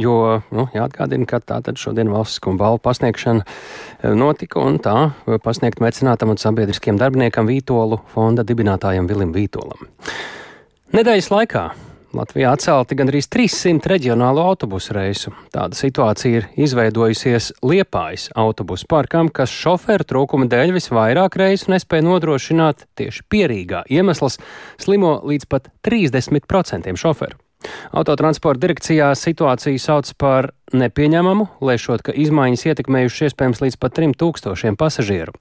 jo 0.02 0.19
nu, 0.52 0.66
jāatgādina, 0.76 1.28
ka 1.30 1.40
tātad 1.40 1.80
šodien 1.80 2.12
valsts 2.12 2.45
un 2.45 2.61
balvu 2.61 2.83
pasniegšana 2.85 4.12
notika, 4.21 4.61
un 4.61 4.76
tā 4.85 4.99
pasniegt 5.40 5.80
mecenātam 5.80 6.35
un 6.35 6.42
sabiedriskiem 6.45 7.00
darbiniekam 7.00 7.49
Vītolu 7.49 8.02
fonda 8.12 8.45
dibinātājam 8.45 9.09
Vilim 9.09 9.33
Vītolam. 9.33 9.88
Nedēļas 10.90 11.28
laikā 11.30 11.61
Latvijā 12.18 12.50
atcelti 12.56 12.97
gandrīz 12.99 13.28
300 13.30 13.87
reģionālo 13.92 14.42
autobusu 14.42 14.97
reisu. 14.97 15.30
Tāda 15.54 15.78
situācija 15.78 16.40
ir 16.40 16.49
izveidojusies 16.59 17.52
Liepājas 17.62 18.25
autobusu 18.35 18.88
parkam, 18.90 19.30
kas 19.30 19.54
šoferu 19.54 20.02
trūkuma 20.11 20.49
dēļ 20.50 20.75
visvairāk 20.75 21.38
reisu 21.38 21.70
nespēja 21.70 22.09
nodrošināt 22.09 22.88
tieši 22.99 23.23
pierīgā 23.30 23.85
iemesls 23.87 24.40
slimo 24.82 25.20
līdz 25.30 25.47
pat 25.47 25.70
30% 25.87 26.99
šoferu. 26.99 27.38
Autotransporta 27.92 28.62
direkcijā 28.64 29.10
situāciju 29.18 29.80
sauc 29.82 30.10
par 30.20 30.50
nepieņemamu, 30.72 31.46
lēšot, 31.64 32.04
ka 32.06 32.14
izmaiņas 32.16 32.66
ietekmējušas 32.70 33.30
iespējams 33.30 33.62
līdz 33.64 33.78
pat 33.82 33.96
3000 33.98 34.78
pasažieru. 34.80 35.34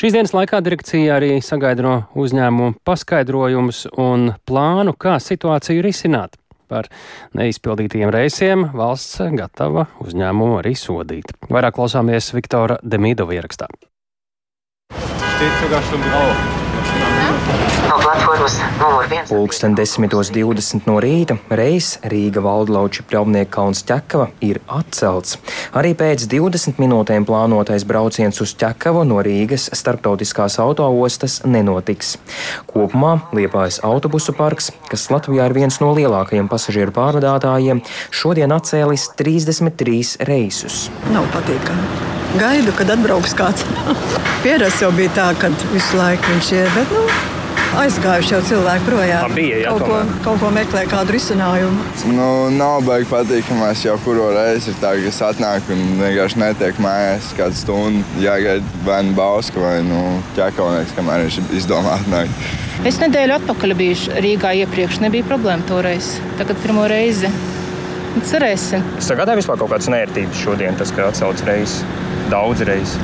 Šīs 0.00 0.16
dienas 0.16 0.34
laikā 0.36 0.60
direkcija 0.64 1.18
arī 1.18 1.38
sagaida 1.44 1.86
no 1.86 1.96
uzņēmumu 2.18 2.80
paskaidrojumus 2.84 3.86
un 3.96 4.32
plānu, 4.48 4.96
kā 4.98 5.16
situāciju 5.22 5.86
risināt. 5.86 6.36
Par 6.68 6.88
neizpildītajiem 7.36 8.10
reisiem 8.12 8.64
valsts 8.74 9.20
gatava 9.36 9.86
uzņēmumu 10.04 10.58
arī 10.62 10.72
sodīt. 10.80 11.34
Vairāk 11.52 11.76
klausāmies 11.76 12.32
Viktora 12.34 12.80
Demidova 12.82 13.36
ierakstā. 13.36 13.68
Steht 14.94 15.56
sogar 15.60 15.82
schon 15.90 16.04
drauf. 16.08 17.73
No 17.88 17.98
platformas 18.02 18.56
numur 18.80 19.04
1. 19.04 19.28
Pulksten 19.28 19.74
10.20 19.76 20.86
no 20.88 20.96
rīta 21.02 21.36
reis 21.52 21.98
Rīga 22.08 22.40
Valdlauči 22.44 23.04
Pļavnieka 23.04 23.50
kalns 23.52 23.82
ķekava 23.84 24.30
ir 24.44 24.60
atcelts. 24.72 25.36
Arī 25.76 25.92
pēc 25.98 26.24
20 26.32 26.80
minūtēm 26.80 27.26
plānotais 27.28 27.84
brauciens 27.84 28.40
uz 28.40 28.54
ķekavu 28.60 29.04
no 29.08 29.20
Rīgas 29.24 29.68
starptautiskās 29.76 30.56
autoostas 30.64 31.42
nenotiks. 31.44 32.16
Kopumā 32.70 33.18
Liepājas 33.36 33.82
autobusu 33.84 34.32
parks, 34.38 34.70
kas 34.88 35.10
Latvijā 35.12 35.50
ir 35.50 35.58
viens 35.60 35.80
no 35.84 35.92
lielākajiem 35.98 36.48
pasažieru 36.48 36.94
pārvadātājiem, 36.96 37.84
šodien 38.08 38.56
atcēlis 38.56 39.10
33 39.20 40.24
reisus. 40.24 40.88
Nav 41.12 41.28
patīkami. 41.36 42.12
Gaidu, 42.40 42.72
kad 42.74 42.90
atbrauks 42.96 43.36
kāds. 43.38 43.62
Pierasts 44.42 44.82
jau 44.82 44.90
bija 44.96 45.12
tā, 45.14 45.30
ka 45.38 45.52
visu 45.70 46.00
laiku 46.00 46.32
viņš 46.32 46.52
ir. 46.56 46.72
Bet, 46.74 46.90
nu, 46.96 47.04
aizgājuši 47.78 48.34
jau 48.34 48.40
cilvēki 48.48 48.86
projām. 48.88 49.34
Bija, 49.34 49.60
jā, 49.64 49.72
kaut, 49.74 49.86
ko, 49.88 50.18
kaut 50.26 50.42
ko 50.42 50.50
meklē, 50.54 50.84
kādu 50.90 51.14
risinājumu. 51.16 51.86
Nu, 52.14 52.28
nav 52.54 52.84
baigi 52.86 53.08
patīkamās 53.10 53.84
jau 53.86 53.96
kuru 54.04 54.28
reizi 54.34 54.72
ir 54.72 54.78
tā, 54.82 54.94
ka 54.98 55.10
es 55.10 55.20
atnāku 55.24 55.74
un 55.74 55.82
vienkārši 56.02 56.40
netiek 56.42 56.80
mājās 56.82 57.32
kādu 57.38 57.58
stundu. 57.58 58.04
Jāgaida 58.22 58.84
vai 58.86 59.00
nu 59.08 59.16
bauska 59.18 59.62
vai 59.62 59.76
nu, 59.86 60.02
ķēkaunieks, 60.38 60.94
kamēr 60.98 61.26
viņš 61.26 61.40
izdomā 61.60 61.98
atnākt. 61.98 62.46
Es 62.88 62.98
nedēļu 63.02 63.38
atpakaļ 63.38 63.76
biju 63.78 64.18
Rīgā 64.24 64.54
iepriekš, 64.64 65.00
nebija 65.04 65.26
problēma 65.28 65.66
toreiz. 65.68 66.16
Tagad 66.40 66.60
pirmo 66.62 66.86
reizi. 66.90 67.30
Cerēsim. 68.14 68.84
Sagādāja 69.02 69.40
vispār 69.40 69.58
kaut 69.58 69.72
kādas 69.72 69.90
nērtības 69.90 70.42
šodien, 70.44 70.76
tas, 70.78 70.94
ka 70.94 71.08
atcauc 71.10 71.42
reizes 71.48 71.82
daudz 72.30 72.62
reizes. 72.68 73.00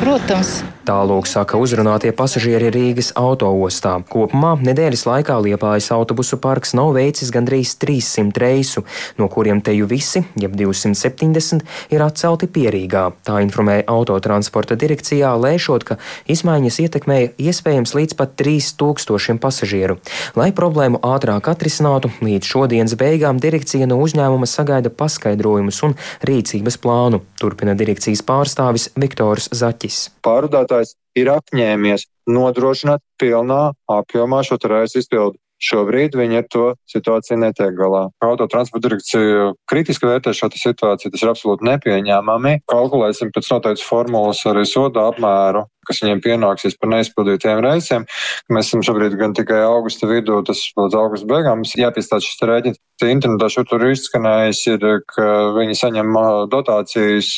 Protams. 0.00 0.62
Tālūk 0.84 1.24
saka 1.24 1.56
uzrunātie 1.56 2.10
pasažieri 2.12 2.68
Rīgas 2.68 3.14
autoostā. 3.16 3.94
Kopumā 4.04 4.50
nedēļas 4.60 5.06
laikā 5.08 5.38
Liepājas 5.40 5.86
autobusu 5.96 6.36
parks 6.36 6.74
nav 6.76 6.90
veicis 6.92 7.30
gandrīz 7.32 7.70
300 7.80 8.42
reisu, 8.42 8.82
no 9.16 9.30
kuriem 9.32 9.62
teju 9.64 9.88
visi, 9.88 10.20
jeb 10.36 10.52
270, 10.60 11.64
ir 11.88 12.04
atcelti 12.04 12.48
pierīgā. 12.52 13.06
Tā 13.24 13.38
informēja 13.46 13.86
autotransporta 13.94 14.76
direkcijā, 14.76 15.30
lēšot, 15.40 15.86
ka 15.88 15.96
izmaiņas 16.28 16.78
ietekmēja 16.84 17.32
iespējams 17.40 17.96
līdz 17.96 18.18
pat 18.20 18.36
3000 18.44 19.40
pasažieru. 19.40 19.96
Lai 20.36 20.50
problēmu 20.52 21.00
ātrāk 21.00 21.48
atrisinātu, 21.54 22.12
līdz 22.20 22.52
šodienas 22.52 22.96
beigām 23.00 23.40
direkcija 23.40 23.88
no 23.88 24.02
uzņēmuma 24.04 24.44
sagaida 24.44 24.92
paskaidrojumus 24.92 25.80
un 25.88 25.96
rīcības 26.28 26.76
plānu, 26.84 27.24
turpina 27.40 27.72
direkcijas 27.72 28.20
pārstāvis 28.28 28.90
Viktors 29.00 29.48
Zaķis. 29.48 30.04
Pārdāt 30.24 30.73
ražotājs 30.74 30.96
ir 31.14 31.30
apņēmies 31.30 32.06
nodrošināt 32.26 33.02
pilnā 33.20 33.74
apjomā 33.88 34.42
šo 34.44 34.58
reisu 34.64 34.98
izpildu. 34.98 35.38
Šobrīd 35.64 36.16
viņi 36.18 36.36
ar 36.42 36.46
to 36.50 36.64
situāciju 36.90 37.38
netiek 37.40 37.72
galā. 37.78 38.10
Autotransporta 38.20 38.88
direkcija 38.88 39.52
kritiski 39.70 40.04
vērtē 40.04 40.34
šo 40.34 40.50
situāciju. 40.50 41.12
Tas 41.14 41.22
ir 41.22 41.30
absolūti 41.30 41.64
nepieņēmami. 41.70 42.66
Kalkulēsim 42.68 43.30
pēc 43.32 43.48
noteiktas 43.52 43.86
formulas 43.86 44.42
arī 44.50 44.66
soda 44.68 45.06
apmēru. 45.08 45.64
Kas 45.86 46.02
viņiem 46.04 46.22
pienāksies 46.24 46.78
par 46.80 46.92
neizpildītiem 46.94 47.62
reizēm. 47.64 48.06
Mēs 48.52 48.70
esam 48.70 48.84
šobrīd 48.86 49.16
gan 49.20 49.36
tikai 49.36 49.62
augusta 49.66 50.08
vidū, 50.10 50.40
tas 50.46 50.62
līdz 50.78 50.98
augusta 50.98 51.28
beigām 51.30 51.64
jāpiestāsta 51.64 52.24
šis 52.26 52.44
rēķins. 52.50 52.80
Internetā 53.04 53.48
šo 53.50 53.64
tur 53.66 53.82
izskanējis 53.88 54.60
ir, 54.70 54.84
ka 55.10 55.24
viņi 55.56 55.74
saņem 55.80 56.14
dotācijas, 56.52 57.30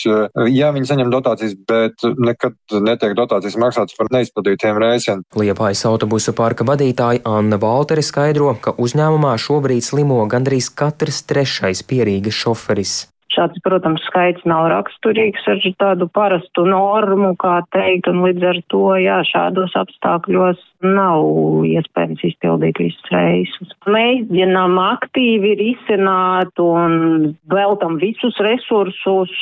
jā, 0.52 0.68
viņi 0.76 0.90
saņem 0.90 1.12
dotācijas, 1.14 1.56
bet 1.68 2.04
nekad 2.20 2.76
netiek 2.84 3.16
dotācijas 3.16 3.56
maksātas 3.60 3.96
par 3.96 4.12
neizpildītiem 4.12 4.78
reizēm. 4.82 5.24
Liepājas 5.40 5.86
autobusu 5.88 6.36
parka 6.36 6.68
vadītāja 6.68 7.24
Anna 7.24 7.58
Valteri 7.62 8.04
skaidro, 8.04 8.52
ka 8.60 8.76
uzņēmumā 8.76 9.32
šobrīd 9.40 9.88
slimo 9.88 10.20
gandrīz 10.30 10.68
katrs 10.76 11.24
trešais 11.24 11.86
pierīgas 11.88 12.36
šoferis. 12.44 12.98
Šāds, 13.36 13.60
protams, 13.60 14.00
skaits 14.08 14.46
nav 14.48 14.70
raksturīgs 14.72 15.44
ar 15.52 15.60
tādu 15.76 16.08
parastu 16.08 16.64
normu, 16.64 17.34
kā 17.36 17.58
teikt, 17.74 18.08
un 18.08 18.22
līdz 18.24 18.46
ar 18.48 18.60
to, 18.72 18.86
jā, 19.02 19.20
šādos 19.28 19.76
apstākļos 19.76 20.62
nav 20.84 21.64
iespējams 21.66 22.22
izpildīt 22.26 22.80
visus 22.80 23.10
reisus. 23.12 23.72
Mēģinām 23.88 24.76
aktīvi 24.80 25.54
risināt 25.60 26.60
un 26.62 27.36
veltam 27.52 27.96
visus 28.00 28.36
resursus, 28.44 29.32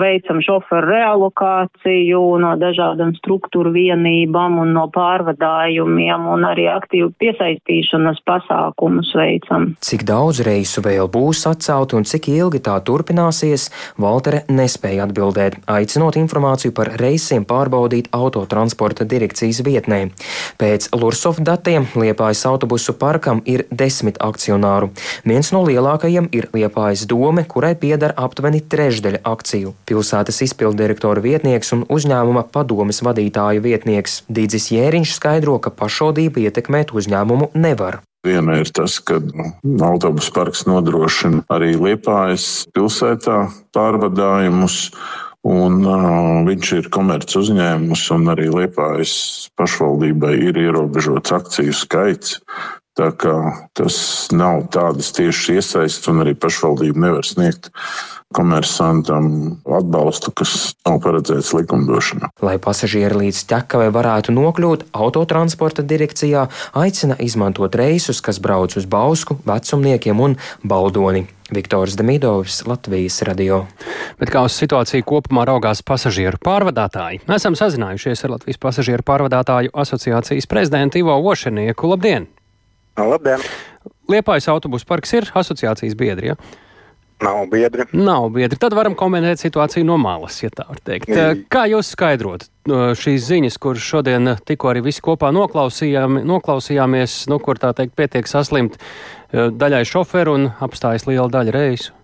veicam 0.00 0.40
šoferu 0.44 0.88
realokāciju 0.88 2.22
no 2.42 2.54
dažādām 2.60 3.14
struktūru 3.18 3.72
vienībām 3.76 4.60
un 4.62 4.74
no 4.76 4.86
pārvadājumiem 4.94 6.28
un 6.32 6.46
arī 6.48 6.68
aktīvu 6.72 7.12
piesaistīšanas 7.20 8.22
pasākumus 8.28 9.12
veicam. 9.18 9.70
Cik 9.84 10.06
daudz 10.08 10.42
reisu 10.46 10.84
vēl 10.84 11.10
būs 11.12 11.44
atcelt 11.50 11.96
un 11.96 12.08
cik 12.08 12.30
ilgi 12.32 12.62
tā 12.64 12.78
turpinās? 12.84 13.37
Iemācījies, 13.38 13.70
Valtere 13.98 14.44
nespēja 14.48 15.06
atbildēt, 15.06 15.58
aicinot 15.66 16.16
informāciju 16.16 16.72
par 16.74 16.92
reisiem 16.98 17.44
pārbaudīt 17.44 18.08
autotransporta 18.12 19.04
direkcijas 19.04 19.62
vietnē. 19.64 20.10
Pēc 20.58 20.90
Lursov 20.94 21.40
datiem 21.40 21.86
Liepājas 21.94 22.44
autobusu 22.46 22.94
parkam 22.94 23.42
ir 23.44 23.66
desmit 23.70 24.18
akcionāru. 24.20 24.90
Viens 25.24 25.52
no 25.52 25.64
lielākajiem 25.66 26.28
ir 26.32 26.48
Liepājas 26.52 27.06
dome, 27.06 27.44
kurai 27.44 27.74
pieder 27.74 28.14
aptuveni 28.16 28.60
trešdaļa 28.60 29.22
akciju. 29.24 29.74
Pilsētas 29.86 30.42
izpildirektora 30.42 31.22
vietnieks 31.22 31.72
un 31.72 31.86
uzņēmuma 31.88 32.48
padomes 32.52 33.02
vadītāja 33.02 33.62
vietnieks 33.62 34.22
Dīdzis 34.28 34.72
Jēriņš 34.74 35.16
skaidro, 35.18 35.58
ka 35.58 35.70
pašvaldība 35.70 36.48
ietekmēt 36.48 36.94
uzņēmumu 36.94 37.52
nevar. 37.54 38.02
Viena 38.28 38.58
ir 38.60 38.68
tas, 38.74 38.98
ka 39.00 39.20
nu, 39.22 39.52
autobusu 39.86 40.32
parks 40.36 40.66
nodrošina 40.68 41.46
arī 41.54 41.72
Liepājas 41.78 42.66
pilsētā 42.76 43.46
pārvadājumus. 43.76 44.90
Un, 45.48 45.78
uh, 45.86 46.42
viņš 46.44 46.72
ir 46.76 46.88
komerces 46.92 47.38
uzņēmums, 47.44 48.02
un 48.12 48.32
arī 48.34 48.48
Liepājas 48.52 49.14
pašvaldībai 49.56 50.34
ir 50.50 50.58
ierobežots 50.60 51.32
akciju 51.32 51.76
skaits. 51.78 52.40
Tā 52.98 53.12
kā 53.14 53.36
tas 53.78 53.96
nav 54.34 54.66
tādas 54.74 55.12
tiešas 55.14 55.54
iesaistas, 55.54 56.10
un 56.10 56.24
arī 56.24 56.34
pašvaldība 56.34 57.06
nevar 57.06 57.24
sniegt 57.24 57.70
komersantam 58.34 59.28
atbalstu, 59.64 60.32
kas 60.36 60.74
nav 60.86 61.00
paredzēts 61.04 61.54
likumdošanā. 61.56 62.30
Lai 62.44 62.58
pasažieri 62.60 63.24
līdz 63.24 63.40
ķekavai 63.48 63.88
varētu 63.94 64.34
nokļūt, 64.36 64.90
autotransporta 64.92 65.84
direkcijā 65.88 66.44
aicina 66.76 67.16
izmantot 67.24 67.78
reisus, 67.78 68.20
kas 68.24 68.40
brauc 68.44 68.76
uz 68.76 68.86
Bausku, 68.88 69.38
vecumniekiem 69.48 70.20
un 70.20 70.38
Baldoni. 70.62 71.26
Viktors 71.48 71.94
Demidovs, 71.96 72.60
Latvijas 72.68 73.22
radio. 73.24 73.62
Bet 74.20 74.28
kā 74.28 74.42
uz 74.44 74.52
situāciju 74.60 75.06
kopumā 75.08 75.46
raugās 75.48 75.80
pasažieru 75.80 76.36
pārvadātāji? 76.44 77.22
Mēs 77.24 77.40
esam 77.40 77.56
sazinājušies 77.56 78.26
ar 78.26 78.34
Latvijas 78.34 78.60
pasažieru 78.60 79.06
pārvadātāju 79.08 79.72
asociācijas 79.72 80.44
prezidentu 80.50 81.00
Ivo 81.00 81.16
Ošenieku. 81.16 81.88
Labdien! 81.88 82.28
Labdien! 83.00 83.40
Liepājas 84.12 84.50
autobusu 84.52 84.84
parks 84.88 85.16
ir 85.16 85.30
asociācijas 85.40 85.96
biedri. 85.96 86.34
Ja? 86.34 86.67
Nav 87.18 87.48
biedri. 87.50 87.82
Nav 87.92 88.28
biedri. 88.30 88.58
Tad 88.62 88.76
varam 88.78 88.94
komentēt 88.98 89.40
situāciju 89.42 89.86
no 89.88 89.96
malas, 89.98 90.36
ja 90.38 90.52
tā 90.54 90.68
var 90.68 90.78
teikt. 90.86 91.10
Kā 91.50 91.64
jūs 91.66 91.90
skaidrot 91.96 92.46
šīs 92.68 93.26
ziņas, 93.26 93.58
kuras 93.58 93.82
šodien 93.82 94.36
tikko 94.46 94.70
arī 94.70 94.84
visi 94.86 95.02
kopā 95.02 95.32
noklausījām, 95.34 96.20
noklausījāmies, 96.28 97.24
nu, 97.32 97.40
kur 97.42 97.58
tā 97.58 97.72
teikt 97.74 97.96
pietiek 97.98 98.28
saslimt 98.30 98.78
daļai 99.32 99.82
šoferu 99.88 100.36
un 100.38 100.50
apstājas 100.62 101.08
liela 101.10 101.26
daļa 101.32 101.54
reisu? 101.56 101.94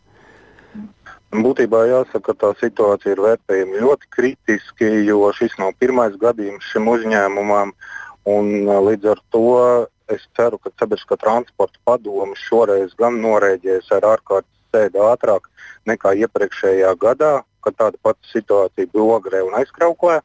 Būtībā 1.35 1.85
jāsaka, 1.91 2.31
ka 2.31 2.35
tā 2.41 2.51
situācija 2.61 3.15
ir 3.15 3.23
vērtējama 3.23 3.81
ļoti 3.83 4.11
kritiski, 4.15 4.91
jo 5.07 5.31
šis 5.35 5.57
nav 5.59 5.73
pirmais 5.83 6.15
gadījums 6.19 6.67
šim 6.71 6.91
uzņēmumam. 6.91 7.73
Un, 8.31 8.51
līdz 8.87 9.11
ar 9.15 9.23
to 9.35 9.49
es 10.15 10.23
ceru, 10.37 10.61
ka 10.63 10.71
sabiedriskā 10.79 11.19
transporta 11.21 11.79
padome 11.87 12.39
šoreiz 12.39 12.95
gan 12.99 13.19
norēģēs 13.25 13.91
ar 13.97 14.07
ārkārtas 14.15 14.54
sēdi 14.75 15.01
ātrāk 15.01 15.49
nekā 15.89 16.15
iepriekšējā 16.25 16.95
gadā, 17.01 17.35
kad 17.65 17.77
tāda 17.81 18.01
pati 18.03 18.33
situācija 18.33 18.91
bija 18.93 19.19
Ogrē 19.19 19.43
un 19.47 19.57
aizkrauklē. 19.61 20.21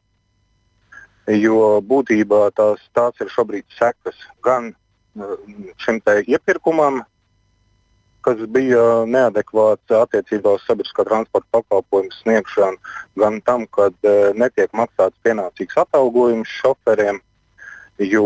Jo 1.30 1.78
būtībā 1.86 2.48
tās, 2.56 2.82
tās 2.96 3.20
ir 3.22 3.30
šobrīd 3.30 3.66
sekas 3.76 4.18
gan 4.44 4.72
uh, 4.72 5.36
šim 5.78 6.00
iepirkumam, 6.26 7.02
kas 8.24 8.40
bija 8.52 9.06
neadekvāts 9.06 9.94
attiecībā 10.00 10.56
uz 10.58 10.64
sabiedriskā 10.66 11.06
transporta 11.06 11.60
pakalpojumu 11.60 12.12
sniegšanu, 12.18 12.80
gan 13.20 13.40
tam, 13.46 13.66
ka 13.70 13.90
uh, 13.92 14.32
netiek 14.34 14.72
maksāts 14.76 15.20
pienācīgs 15.24 15.78
atalgojums 15.84 16.50
šoferiem, 16.60 17.20
jo 18.00 18.24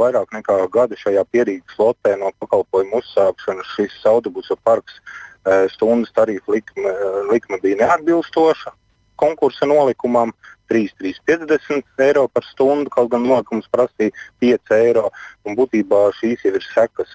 vairāk 0.00 0.32
nekā 0.32 0.56
gadu 0.72 0.96
šajā 0.96 1.26
pierīgas 1.28 1.76
lotē 1.76 2.14
no 2.16 2.32
pakalpojumu 2.40 3.02
uzsākšanas 3.02 3.74
šis 3.76 3.98
autobusu 4.08 4.56
parks 4.64 4.96
Eh, 4.96 5.33
stundas 5.72 6.12
tarifu 6.12 6.52
likme, 6.52 6.88
eh, 6.88 7.20
likme 7.32 7.58
bija 7.62 7.76
neatbilstoša 7.84 8.72
konkursa 9.16 9.66
nolikumam. 9.66 10.32
3,50 10.72 11.82
eiro 12.00 12.24
par 12.28 12.42
stundu, 12.48 12.88
kaut 12.90 13.10
gan 13.12 13.26
nolikums 13.28 13.68
prasīja 13.68 14.14
5 14.40 14.72
eiro. 14.78 15.10
Būtībā 15.44 16.06
šīs 16.16 16.46
jau 16.46 16.54
ir 16.56 16.64
sekas. 16.64 17.10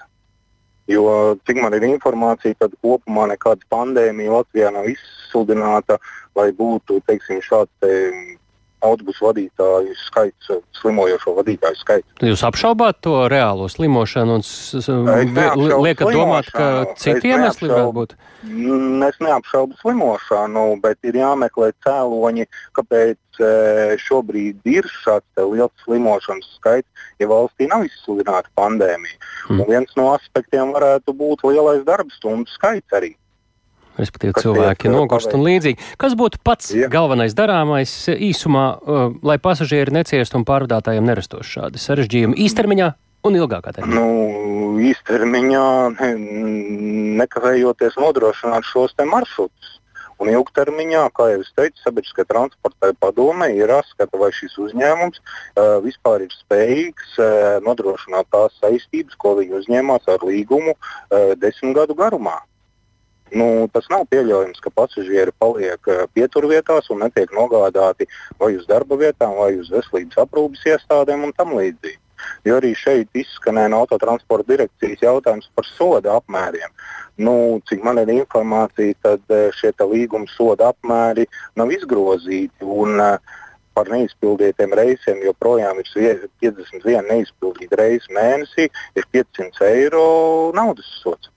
Jo, 0.90 1.36
cik 1.46 1.58
man 1.62 1.74
ir 1.74 1.86
informācija, 1.86 2.56
tad 2.60 2.76
kopumā 2.86 3.26
nekāda 3.30 3.66
pandēmija 3.74 4.36
Latvijā 4.38 4.70
nav 4.74 4.86
izsludināta, 4.90 5.98
lai 6.38 6.52
būtu 6.62 7.02
teiksim, 7.10 7.42
šāds 7.46 7.74
te 7.82 7.92
autobusu 8.86 9.28
vadītāju 9.28 9.96
skaits, 10.06 10.52
slimojošo 10.80 11.36
vadītāju 11.40 11.80
skaits. 11.80 12.08
Jūs 12.24 12.44
apšaubāt 12.48 13.02
to 13.06 13.16
reālo 13.32 13.68
slimošanu 13.72 14.40
un 14.40 14.44
liekat 15.84 16.12
domāt, 16.16 16.52
ka 16.54 16.70
citi 17.00 17.34
iemesli 17.34 17.72
var 17.72 17.92
būt? 17.96 18.16
Mm, 18.48 19.04
es 19.04 19.20
neapšaubu 19.20 19.76
slimošanu, 19.82 20.66
bet 20.84 21.04
ir 21.08 21.20
jāmeklē 21.20 21.74
cēloņi, 21.84 22.48
kāpēc 22.78 23.42
e, 23.44 23.50
šobrīd 24.00 24.70
ir 24.72 24.88
šāds 25.04 25.44
liels 25.44 25.84
slimošanas 25.84 26.48
skaits, 26.56 27.08
ja 27.20 27.28
valstī 27.32 27.68
nav 27.72 27.84
izsludināta 27.88 28.48
pandēmija. 28.60 29.20
Mm. 29.50 29.60
Un 29.60 29.66
viens 29.68 29.98
no 30.00 30.14
aspektiem 30.14 30.72
varētu 30.76 31.16
būt 31.20 31.44
lielais 31.52 31.84
darba 31.88 32.16
stundu 32.16 32.48
skaits 32.56 32.96
arī 32.96 33.16
respektīvi 34.00 34.38
cilvēki 34.40 34.92
nogurst 34.92 35.34
un 35.36 35.46
līdzīgi. 35.48 35.92
Kas 36.02 36.16
būtu 36.20 36.42
pats 36.44 36.72
Jā. 36.76 36.90
galvenais 36.92 37.36
darāmais 37.38 37.94
īsumā, 38.16 38.66
uh, 38.80 39.12
lai 39.26 39.40
pasažieri 39.42 39.96
neciestu 39.96 40.40
un 40.40 40.48
pārvadātājiem 40.50 41.06
nerastos 41.08 41.50
šādi 41.50 41.82
sarežģījumi 41.82 42.40
īstermiņā 42.48 42.94
un 43.28 43.40
ilgākā 43.40 43.76
termiņā? 43.76 44.00
Nu, 44.00 44.80
īstermiņā 44.90 45.66
ne, 45.98 46.14
nekavējoties 47.24 48.00
nodrošināt 48.00 48.68
šos 48.68 48.98
maršrutus. 49.04 49.76
Un 50.20 50.28
ilgtermiņā, 50.28 51.06
kā 51.16 51.30
jau 51.32 51.44
es 51.46 51.52
teicu, 51.56 51.80
sabiedriskā 51.80 52.26
transporta 52.28 52.92
padome 53.00 53.48
ir 53.56 53.72
jāskata, 53.72 54.20
vai 54.20 54.34
šis 54.36 54.58
uzņēmums 54.66 55.22
uh, 55.22 55.78
vispār 55.86 56.26
ir 56.26 56.34
spējīgs 56.36 57.14
uh, 57.24 57.30
nodrošināt 57.64 58.28
tās 58.36 58.58
saistības, 58.60 59.16
ko 59.16 59.38
viņi 59.40 59.62
uzņēmās 59.62 60.12
ar 60.12 60.26
līgumu 60.28 60.76
uh, 60.76 61.32
desmit 61.40 61.78
gadu 61.80 61.96
garumā. 61.96 62.36
Nu, 63.32 63.68
tas 63.74 63.86
nav 63.92 64.08
pieļaujams, 64.10 64.62
ka 64.64 64.72
pasažieri 64.74 65.34
paliek 65.38 65.90
eh, 65.92 66.06
pieturvietās 66.18 66.90
un 66.94 67.04
netiek 67.06 67.34
nogādāti 67.36 68.08
vai 68.42 68.56
uz 68.58 68.66
darba 68.70 68.98
vietām, 68.98 69.36
vai 69.38 69.54
uz 69.60 69.70
veselības 69.74 70.22
aprūpes 70.26 70.66
iestādēm 70.74 71.28
un 71.28 71.36
tam 71.38 71.54
līdzīgi. 71.58 72.00
Jo 72.44 72.58
arī 72.60 72.74
šeit 72.76 73.16
izskanēja 73.16 73.72
no 73.72 73.84
autotransporta 73.86 74.50
direkcijas 74.50 75.06
jautājums 75.06 75.52
par 75.56 75.68
soda 75.70 76.18
apmēriem. 76.20 76.74
Nu, 77.20 77.36
cik 77.70 77.84
man 77.86 78.02
ir 78.02 78.12
informācija, 78.16 78.98
tad 79.06 79.36
eh, 79.36 79.50
šie 79.56 79.72
līguma 79.84 80.28
soda 80.34 80.74
apmēri 80.74 81.30
nav 81.60 81.72
izgrozīti. 81.76 82.66
Un, 82.66 82.98
uh, 83.00 83.38
par 83.80 83.88
neizpildītiem 83.94 84.74
reisiem 84.76 85.22
joprojām 85.24 85.80
ir 85.80 86.26
51 86.44 87.08
neizpildīta 87.08 87.80
reisa 87.80 88.12
mēnesī, 88.16 88.68
ir 89.00 89.10
500 89.16 89.70
eiro 89.70 90.06
naudas 90.58 90.90
sots 91.00 91.32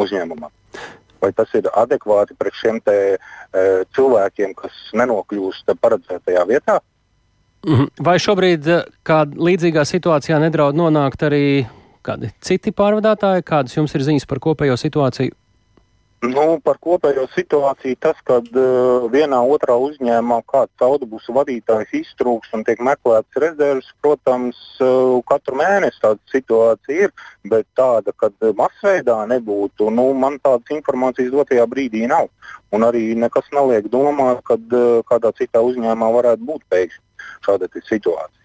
uzņēmumam. 0.00 0.52
Vai 1.20 1.32
tas 1.36 1.50
ir 1.52 1.66
adekvāti 1.76 2.32
pret 2.38 2.54
šiem 2.56 2.78
te, 2.80 2.96
e, 3.16 3.64
cilvēkiem, 3.96 4.54
kas 4.56 4.72
nenokļūst 4.96 5.74
paredzētajā 5.80 6.46
vietā? 6.48 6.78
Mhm. 7.66 7.90
Vai 8.00 8.16
šobrīd 8.16 8.64
kādā 9.04 9.36
līdzīgā 9.36 9.84
situācijā 9.84 10.38
nedraud 10.40 10.78
nonākt 10.78 11.26
arī 11.28 11.66
kādi 12.06 12.32
citi 12.40 12.72
pārvadātāji? 12.72 13.44
Kādas 13.44 13.76
jums 13.76 13.94
ir 13.94 14.06
ziņas 14.06 14.28
par 14.30 14.40
kopējo 14.40 14.78
situāciju? 14.80 15.36
Nu, 16.20 16.58
par 16.60 16.76
kopējo 16.84 17.22
situāciju 17.32 17.96
tas, 18.04 18.18
ka 18.28 18.42
uh, 18.44 19.06
vienā 19.08 19.38
otrā 19.54 19.72
uzņēmumā 19.80 20.42
kāds 20.52 20.82
autobusu 20.84 21.32
vadītājs 21.32 21.94
iztrūks 21.96 22.50
un 22.52 22.64
tiek 22.66 22.82
meklēts 22.84 23.38
rezerves, 23.40 23.88
protams, 24.04 24.58
uh, 24.84 25.16
katru 25.30 25.56
mēnesi 25.56 26.02
tāda 26.02 26.20
situācija 26.28 27.06
ir, 27.06 27.14
bet 27.48 27.64
tāda, 27.72 28.12
ka 28.12 28.28
masveidā 28.58 29.16
nebūtu, 29.30 29.88
nu, 29.96 30.10
man 30.12 30.36
tādas 30.44 30.76
informācijas 30.76 31.32
dotajā 31.32 31.64
brīdī 31.72 32.04
nav. 32.10 32.28
Un 32.76 32.84
arī 32.84 33.14
nekas 33.16 33.48
neliek 33.56 33.88
domāt, 33.88 34.44
ka 34.44 34.58
uh, 34.60 35.00
kādā 35.08 35.32
citā 35.40 35.64
uzņēmumā 35.64 36.12
varētu 36.18 36.50
būt 36.52 36.68
pēkšņi 36.68 37.32
šāda 37.48 37.72
situācija. 37.80 38.39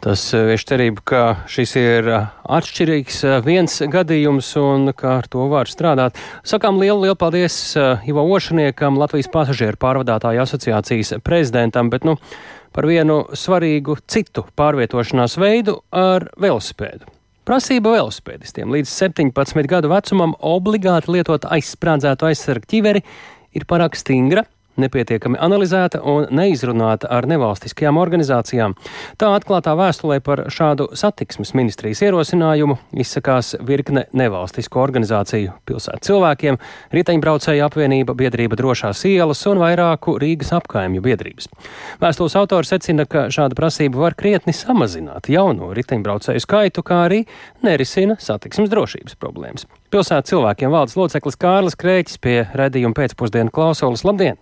Tas 0.00 0.22
eh, 0.32 0.46
vieš 0.48 0.64
cerību, 0.70 1.02
ka 1.04 1.22
šis 1.50 1.74
ir 1.76 2.08
eh, 2.08 2.28
atšķirīgs 2.56 3.18
eh, 3.28 3.36
viens 3.44 3.76
gadījums 3.92 4.48
un 4.60 4.94
ka 4.96 5.18
ar 5.20 5.28
to 5.30 5.44
var 5.52 5.68
strādāt. 5.70 6.16
Sakām 6.46 6.80
lielu, 6.80 7.02
lielu 7.04 7.18
paldies 7.20 7.56
Ivo 8.08 8.24
Ošaniekam, 8.36 8.98
Latvijas 9.00 9.28
pasažieru 9.32 9.80
pārvadātāju 9.80 10.42
asociācijas 10.44 11.18
prezidentam, 11.26 11.92
bet 11.92 12.08
nu, 12.08 12.16
par 12.72 12.88
vienu 12.88 13.22
svarīgu 13.36 13.98
citu 14.08 14.46
pārvietošanās 14.56 15.36
veidu 15.40 15.80
ar 15.92 16.30
velosipēdu. 16.40 17.10
Prasība 17.48 17.96
velosipēdistiem 17.96 18.70
līdz 18.70 18.90
17 18.94 19.68
gadu 19.68 19.90
vecumam 19.90 20.36
obligāti 20.38 21.12
lietot 21.16 21.48
aizsprādzētu 21.50 22.28
aizsargu 22.28 22.68
ķiveri 22.70 23.02
ir 23.56 23.66
pārāk 23.68 23.98
stingra 23.98 24.44
nepietiekami 24.82 25.38
analizēta 25.40 26.00
un 26.06 26.26
neizrunāta 26.34 27.10
ar 27.12 27.28
nevalstiskajām 27.30 27.98
organizācijām. 28.00 28.76
Tā 29.20 29.30
atklātā 29.36 29.74
vēstulē 29.78 30.20
par 30.24 30.46
šādu 30.52 30.90
satiksmes 30.98 31.52
ministrijas 31.58 32.02
ierosinājumu 32.06 32.78
izsakās 32.92 33.54
virkne 33.66 34.06
nevalstisko 34.16 34.82
organizāciju 34.82 35.54
pilsētu 35.68 36.10
cilvēkiem, 36.10 36.58
riteņbraucēju 36.96 37.66
apvienība, 37.66 38.16
biedrība 38.18 38.58
drošās 38.58 39.04
ielas 39.10 39.44
un 39.50 39.60
vairāku 39.62 40.16
Rīgas 40.20 40.52
apkaimju 40.58 41.04
biedrības. 41.04 41.50
Vēstules 42.02 42.36
autors 42.40 42.72
secina, 42.72 43.06
ka 43.06 43.28
šāda 43.32 43.58
prasība 43.58 44.04
var 44.04 44.16
krietni 44.18 44.54
samazināt 44.56 45.30
jauno 45.32 45.72
riteņbraucēju 45.76 46.44
skaitu, 46.44 46.84
kā 46.86 47.04
arī 47.08 47.24
nerisina 47.66 48.18
satiksmes 48.20 48.70
drošības 48.72 49.18
problēmas. 49.20 49.66
Pilsētas 49.90 50.30
cilvēkiem 50.30 50.70
valdes 50.70 50.96
loceklis 50.98 51.38
Kārlis 51.40 51.78
Krēķis 51.80 52.20
pie 52.22 52.36
redzījuma 52.54 52.96
pēcpusdienu 53.00 53.50
klausulas. 53.54 54.06
Labdien! 54.06 54.38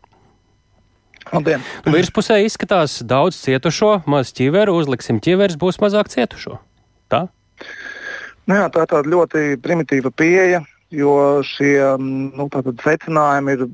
Labdien! 1.32 1.62
Nu, 1.84 1.92
virspusē 1.92 2.38
izskatās 2.44 2.98
daudz 3.06 3.38
cietušo, 3.42 3.98
maz 4.08 4.32
ķiveru, 4.36 4.76
uzliksim 4.80 5.20
ķiveres, 5.24 5.58
būs 5.60 5.80
mazāk 5.82 6.10
cietušo. 6.12 6.58
Tā? 7.12 7.26
Nu 8.48 8.56
jā, 8.56 8.68
tā 8.72 8.84
ir 8.84 8.92
tāda 8.92 9.12
ļoti 9.12 9.42
primitīva 9.64 10.12
pieeja, 10.16 10.62
jo 10.94 11.12
šie 11.44 11.74
nu, 12.00 12.48
secinājumi 12.84 13.56
ir 13.58 13.66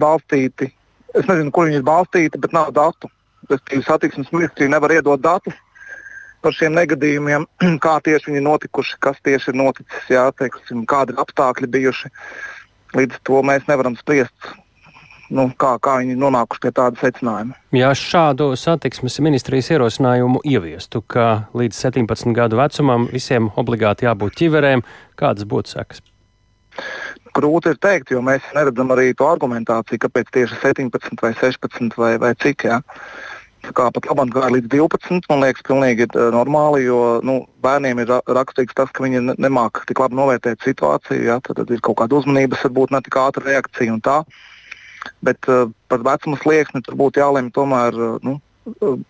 balstīti. 0.00 0.70
Es 1.12 1.28
nezinu, 1.28 1.52
kur 1.52 1.68
viņi 1.68 1.82
ir 1.82 1.84
balstīti, 1.84 2.40
bet 2.40 2.56
nav 2.56 2.72
datu. 2.76 3.10
Respektīvi, 3.50 3.84
satiksmes 3.84 4.32
ministrija 4.32 4.72
nevar 4.72 4.94
iedot 4.94 5.20
datus 5.20 5.58
par 6.42 6.54
šiem 6.56 6.74
negadījumiem, 6.74 7.44
kā 7.84 7.98
tieši 8.02 8.30
viņi 8.30 8.40
ir 8.40 8.48
notikuši, 8.48 8.98
kas 9.04 9.20
tieši 9.26 9.52
ir 9.52 9.60
noticis, 9.60 10.08
jā, 10.10 10.24
teiksim, 10.38 10.86
kādi 10.90 11.14
ir 11.14 11.22
apstākļi 11.22 11.70
bijuši. 11.76 12.10
Līdz 12.96 13.18
ar 13.18 13.22
to 13.28 13.38
mēs 13.46 13.68
nevaram 13.70 13.94
spriest 14.00 14.50
nu, 15.32 15.48
kā, 15.58 15.74
kā 15.82 15.98
viņi 16.02 16.16
nonākuši 16.20 16.62
pie 16.62 16.72
tāda 16.76 17.00
secinājuma. 17.00 17.56
Ja 17.76 17.92
šādu 17.96 18.52
satiksmes 18.58 19.18
ministrijas 19.24 19.72
ierosinājumu 19.72 20.42
ieviestu, 20.48 21.02
ka 21.02 21.48
līdz 21.56 21.82
17 21.88 22.36
gadu 22.36 22.60
vecumam 22.60 23.08
visiem 23.12 23.50
obligāti 23.60 24.08
jābūt 24.08 24.38
ķiverēm, 24.40 24.84
kādas 25.18 25.48
būtu 25.48 25.76
sekas? 25.76 26.02
Grūti 27.36 27.72
ir 27.72 27.78
teikt, 27.80 28.12
jo 28.12 28.20
mēs 28.24 28.44
neredzam 28.56 28.92
arī 28.92 29.12
to 29.16 29.28
argumentāciju, 29.28 30.00
kāpēc 30.04 30.32
tieši 30.36 30.58
17 30.60 31.22
vai 31.24 31.32
16 31.40 31.96
vai, 32.00 32.16
vai 32.20 32.34
cik. 32.36 32.68
Jā. 32.68 32.82
Kā 33.62 33.86
pat 33.94 34.08
labāk 34.10 34.32
gāja 34.34 34.50
līdz 34.56 34.68
12, 34.72 35.28
man 35.30 35.44
liekas, 35.44 35.62
pilnīgi 35.68 36.08
uh, 36.10 36.32
normāli, 36.34 36.82
jo 36.88 37.20
nu, 37.24 37.36
bērniem 37.62 38.00
ir 38.02 38.10
raksturīgs 38.10 38.74
tas, 38.74 38.90
ka 38.90 39.04
viņi 39.04 39.36
nemāķi 39.38 39.84
tik 39.88 40.02
labi 40.02 40.18
novērtēt 40.18 40.66
situāciju. 40.66 41.28
Jā, 41.28 41.38
tad, 41.46 41.60
tad 41.60 41.70
ir 41.70 41.84
kaut 41.84 42.00
kāda 42.00 42.18
uzmanības, 42.18 42.64
varbūt 42.66 42.96
ne 42.96 43.00
tik 43.06 43.20
ātra 43.22 43.46
reakcija 43.46 43.94
un 43.94 44.02
tā. 44.02 44.18
Uh, 44.26 44.51
Bet 45.22 45.48
uh, 45.50 45.68
par 45.88 46.02
vecuma 46.06 46.38
slieksni 46.42 46.82
tur 46.82 46.98
būtu 46.98 47.22
jālemj 47.22 47.52
tomēr 47.54 47.98
uh, 47.98 48.16
nu, 48.26 48.38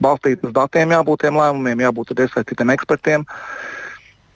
balstīt 0.02 0.44
uz 0.46 0.52
datiem, 0.56 0.92
jābūt 0.94 1.24
tiem 1.24 1.38
lēmumiem, 1.38 1.84
jābūt 1.86 2.14
iesaistītiem 2.16 2.72
ekspertiem. 2.74 3.24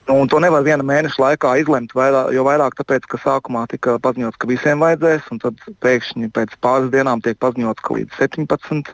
Nu, 0.07 0.21
un 0.21 0.29
to 0.31 0.39
nevar 0.39 0.63
viena 0.63 0.85
mēneša 0.87 1.19
laikā 1.19 1.57
izlemt, 1.59 1.91
vairāk, 1.97 2.31
jo 2.35 2.45
vairāk 2.47 2.77
tāpēc, 2.79 3.07
ka 3.11 3.19
sākumā 3.19 3.65
tika 3.71 3.97
paziņots, 4.03 4.39
ka 4.39 4.47
visiem 4.47 4.83
vajadzēs, 4.83 5.25
un 5.33 5.41
tad 5.43 5.65
pēkšņi 5.83 6.29
pēc 6.37 6.55
pāris 6.63 6.93
dienām 6.93 7.23
tiek 7.25 7.39
paziņots, 7.43 7.83
ka 7.83 7.97
līdz 7.97 8.21
17, 8.21 8.93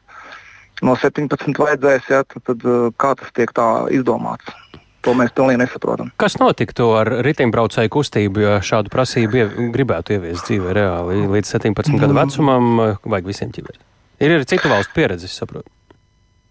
no 0.82 0.96
17 0.98 1.62
vajadzēs, 1.62 2.10
ja, 2.10 2.24
tad, 2.26 2.48
tad 2.50 2.65
kā 2.98 3.13
tas 3.19 3.36
tiek 3.38 3.54
tā 3.54 3.67
izdomāts. 3.93 4.58
To 5.04 5.13
mēs 5.20 5.34
pilnīgi 5.36 5.60
nesaprotam. 5.60 6.12
Kas 6.22 6.38
notiktu 6.39 6.88
ar 6.96 7.10
riteņbraucēju 7.26 7.92
kustību, 7.92 8.44
ja 8.46 8.58
šādu 8.63 8.92
prasību 8.94 9.39
iev 9.39 9.56
gribētu 9.74 10.16
ieviest 10.16 10.48
dzīvē 10.48 10.76
reāli 10.78 11.26
līdz 11.28 11.56
17 11.58 11.92
mm. 11.92 12.00
gadu 12.00 12.16
vecumam, 12.18 12.70
vajag 13.04 13.28
visiem 13.28 13.52
ķiveriem? 13.56 13.84
Ir 14.24 14.36
arī 14.38 14.48
citu 14.48 14.72
valstu 14.72 14.96
pieredze, 14.96 15.28
saprotu. 15.28 15.68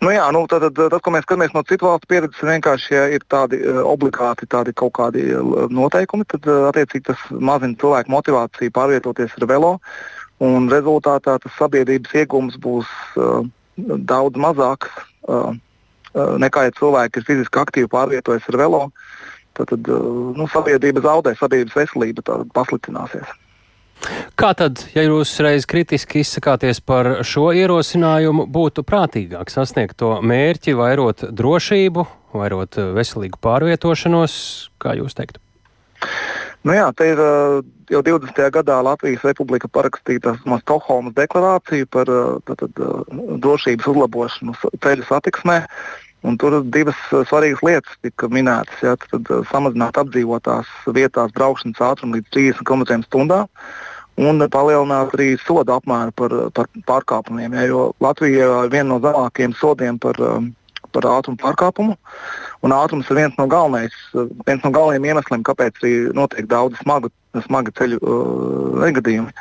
Nu 0.03 0.11
jā, 0.11 0.27
nu, 0.35 0.43
tad, 0.51 0.67
tad, 0.67 0.91
tad, 0.91 0.99
ko 1.01 1.13
mēs 1.15 1.25
skatāmies 1.25 1.55
no 1.55 1.63
citu 1.65 1.87
valstu 1.87 2.11
pieredzes, 2.11 2.45
vienkārši 2.45 2.95
ja 2.97 3.03
ir 3.15 3.25
tādi 3.31 3.61
uh, 3.63 3.81
obligāti 3.87 4.49
tādi 4.51 4.75
kaut 4.77 4.97
kādi 4.99 5.29
uh, 5.31 5.65
noteikumi, 5.71 6.27
tad 6.29 6.49
uh, 6.51 6.67
attiecīgi 6.73 7.07
tas 7.13 7.27
mazina 7.33 7.79
cilvēku 7.79 8.13
motivāciju 8.13 8.75
pārvietoties 8.75 9.39
ar 9.39 9.49
velo, 9.49 9.77
un 10.43 10.67
rezultātā 10.73 11.39
tas 11.41 11.55
sabiedrības 11.61 12.19
iegūms 12.25 12.59
būs 12.61 12.91
uh, 13.15 13.47
daudz 13.79 14.43
mazāks. 14.43 14.91
Uh, 14.91 15.07
Eh, 15.29 15.51
nekā 16.15 16.67
ja 16.69 16.75
cilvēki, 16.77 17.15
kas 17.17 17.29
fiziski 17.29 17.63
aktīvi 17.63 17.91
pārvietojas 17.93 18.49
ar 18.53 18.59
velo. 18.61 18.83
Tad, 19.57 19.73
eh, 19.73 20.11
nu, 20.39 20.49
sabiedrība 20.49 21.03
zaudē, 21.05 21.35
sabiedrības 21.37 21.77
veselība 21.77 22.25
pasliktināsies. 22.57 23.39
Kā 24.35 24.51
tad, 24.59 24.81
ja 24.97 25.05
jūs 25.05 25.37
reiz 25.45 25.67
kritiski 25.69 26.25
izsakāties 26.25 26.81
par 26.83 27.21
šo 27.23 27.53
ierosinājumu, 27.55 28.49
būtu 28.51 28.83
prātīgāk 28.83 29.53
sasniegt 29.53 30.01
to 30.03 30.17
mērķi, 30.27 30.75
vairot 30.75 31.29
drošību, 31.31 32.07
vairot 32.35 32.81
veselīgu 32.97 33.39
pārvietošanos, 33.45 34.35
kā 34.83 34.97
jūs 34.99 35.15
teiktu? 35.15 35.39
Nu 36.63 36.77
jā, 36.77 36.85
te 36.95 37.09
ir 37.11 37.21
jau 37.91 38.03
20. 38.07 38.39
gadā 38.55 38.77
Latvijas 38.87 39.25
Republika 39.27 39.67
parakstīta 39.67 40.37
Stokholmas 40.61 41.17
deklarācija 41.17 41.89
par 41.91 42.11
tātad, 42.47 42.79
drošības 43.43 43.89
uzlabošanu 43.91 44.55
ceļu 44.85 45.09
satiksmē. 45.09 45.59
Un 46.23 46.37
tur 46.39 46.61
divas 46.63 46.99
svarīgas 47.11 47.65
lietas 47.67 47.97
tika 48.07 48.29
minētas. 48.31 48.79
Ja, 48.85 48.95
tad, 49.11 49.27
samazināt 49.51 49.99
apdzīvotās 49.99 50.71
vietās 50.95 51.35
braukšanas 51.35 51.83
ātrumu 51.83 52.21
līdz 52.21 52.31
30 52.37 52.63
km/h 52.63 53.43
un 54.23 54.45
palielināt 54.53 55.15
arī 55.17 55.33
soda 55.43 55.81
apmēru 55.81 56.15
par, 56.15 56.37
par 56.55 56.69
pārkāpumiem. 56.87 57.57
Ja, 57.59 57.67
jo 57.67 57.85
Latvija 58.05 58.47
ir 58.47 58.71
viena 58.71 58.93
no 58.93 59.01
zemākajiem 59.03 59.57
sodiem 59.59 59.99
par, 59.99 60.21
par 60.95 61.09
ātrumu 61.17 61.41
pārkāpumu. 61.43 61.99
Un 62.63 62.75
ātrums 62.77 63.09
ir 63.11 63.19
viens 63.19 63.39
no, 63.39 63.49
galvenais, 63.51 63.95
viens 64.47 64.63
no 64.63 64.71
galvenajiem 64.71 65.09
iemesliem, 65.11 65.43
kāpēc 65.47 65.83
notiek 66.15 66.47
daudz 66.51 66.79
smagu, 66.79 67.11
smagu 67.49 67.75
ceļu 67.79 67.99
uh, 67.99 68.77
negadījumu. 68.85 69.33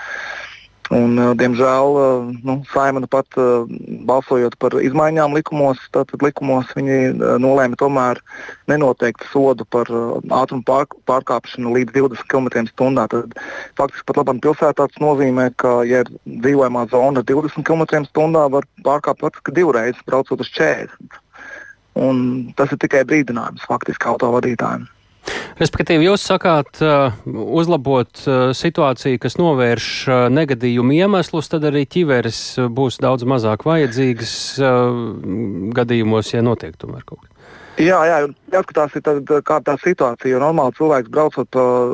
Un, 0.92 1.14
uh, 1.22 1.30
diemžēl 1.40 1.94
uh, 1.96 2.32
nu, 2.44 2.58
Saimana 2.74 3.08
pat 3.08 3.38
uh, 3.40 3.70
balsojot 4.10 4.58
par 4.60 4.74
izmaiņām 4.82 5.38
likumos, 5.38 5.80
tātad 5.96 6.26
likumos 6.26 6.74
viņi 6.76 6.98
uh, 7.14 7.38
nolēma 7.40 7.80
tomēr 7.80 8.20
nenoteikt 8.68 9.24
sodu 9.32 9.70
par 9.72 9.88
uh, 9.94 10.18
ātrumu 10.42 10.66
pār, 10.68 10.90
pārkāpšanu 11.08 11.78
līdz 11.78 11.96
20 12.02 12.28
km/h. 12.34 13.08
Tad 13.14 13.38
faktiski 13.80 14.10
pat 14.10 14.20
labam 14.20 14.42
pilsētā 14.44 14.90
tas 14.90 15.04
nozīmē, 15.06 15.52
ka, 15.62 15.78
ja 15.88 16.04
ir 16.04 16.12
dzīvojamā 16.26 16.90
zona 16.92 17.24
20 17.24 17.64
km/h, 17.70 18.48
var 18.58 18.68
pārkāpt 18.84 19.24
faktiski 19.24 19.60
divreiz, 19.62 20.08
braucot 20.10 20.44
uz 20.44 20.52
40. 20.58 21.21
Un 22.00 22.52
tas 22.56 22.72
ir 22.72 22.80
tikai 22.80 23.04
brīdinājums 23.08 23.68
faktiski 23.68 24.08
autovadītājiem. 24.12 24.88
Respektīvi, 25.60 26.08
jūs 26.08 26.24
sakāt, 26.26 26.80
uh, 26.82 27.14
uzlabot 27.30 28.24
uh, 28.26 28.50
situāciju, 28.58 29.20
kas 29.22 29.38
novērš 29.38 29.90
uh, 30.08 30.22
negadījumu 30.34 30.96
iemeslus, 30.98 31.52
tad 31.52 31.68
arī 31.70 31.84
ķiveres 31.86 32.40
būs 32.74 32.98
daudz 33.04 33.28
mazāk 33.30 33.68
vajadzīgas 33.68 34.34
gadījumos, 35.78 36.34
ja 36.34 36.42
notiek 36.46 36.74
tomēr 36.82 37.06
kaut 37.06 37.22
kas. 37.22 37.30
Jā, 37.82 37.98
jā, 38.06 38.18
jāskatās, 38.54 38.94
tad, 39.02 39.30
kā 39.48 39.58
tā 39.66 39.74
situācija. 39.82 40.40
Normāli 40.42 40.76
cilvēks 40.78 41.10
braucot 41.14 41.58
uh, 41.58 41.94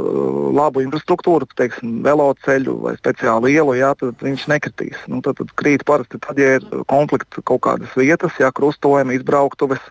labu 0.57 0.83
infrastruktūru, 0.83 1.47
teiksim, 1.55 2.01
veloceļu 2.03 2.75
vai 2.83 2.95
speciālu 2.97 3.51
ielu, 3.53 3.77
jā, 3.79 3.93
tad 3.99 4.25
viņš 4.25 4.47
nekritīs. 4.51 5.05
Nu, 5.07 5.21
tad, 5.23 5.39
tad 5.39 5.53
krīt 5.59 5.85
parasti 5.87 6.19
tad, 6.23 6.41
ja 6.41 6.57
ir 6.57 6.67
konflikts 6.91 7.39
kaut 7.47 7.63
kādas 7.69 7.93
vietas, 7.95 8.35
jā, 8.41 8.51
krustojumi, 8.51 9.15
izbrauktuves, 9.21 9.83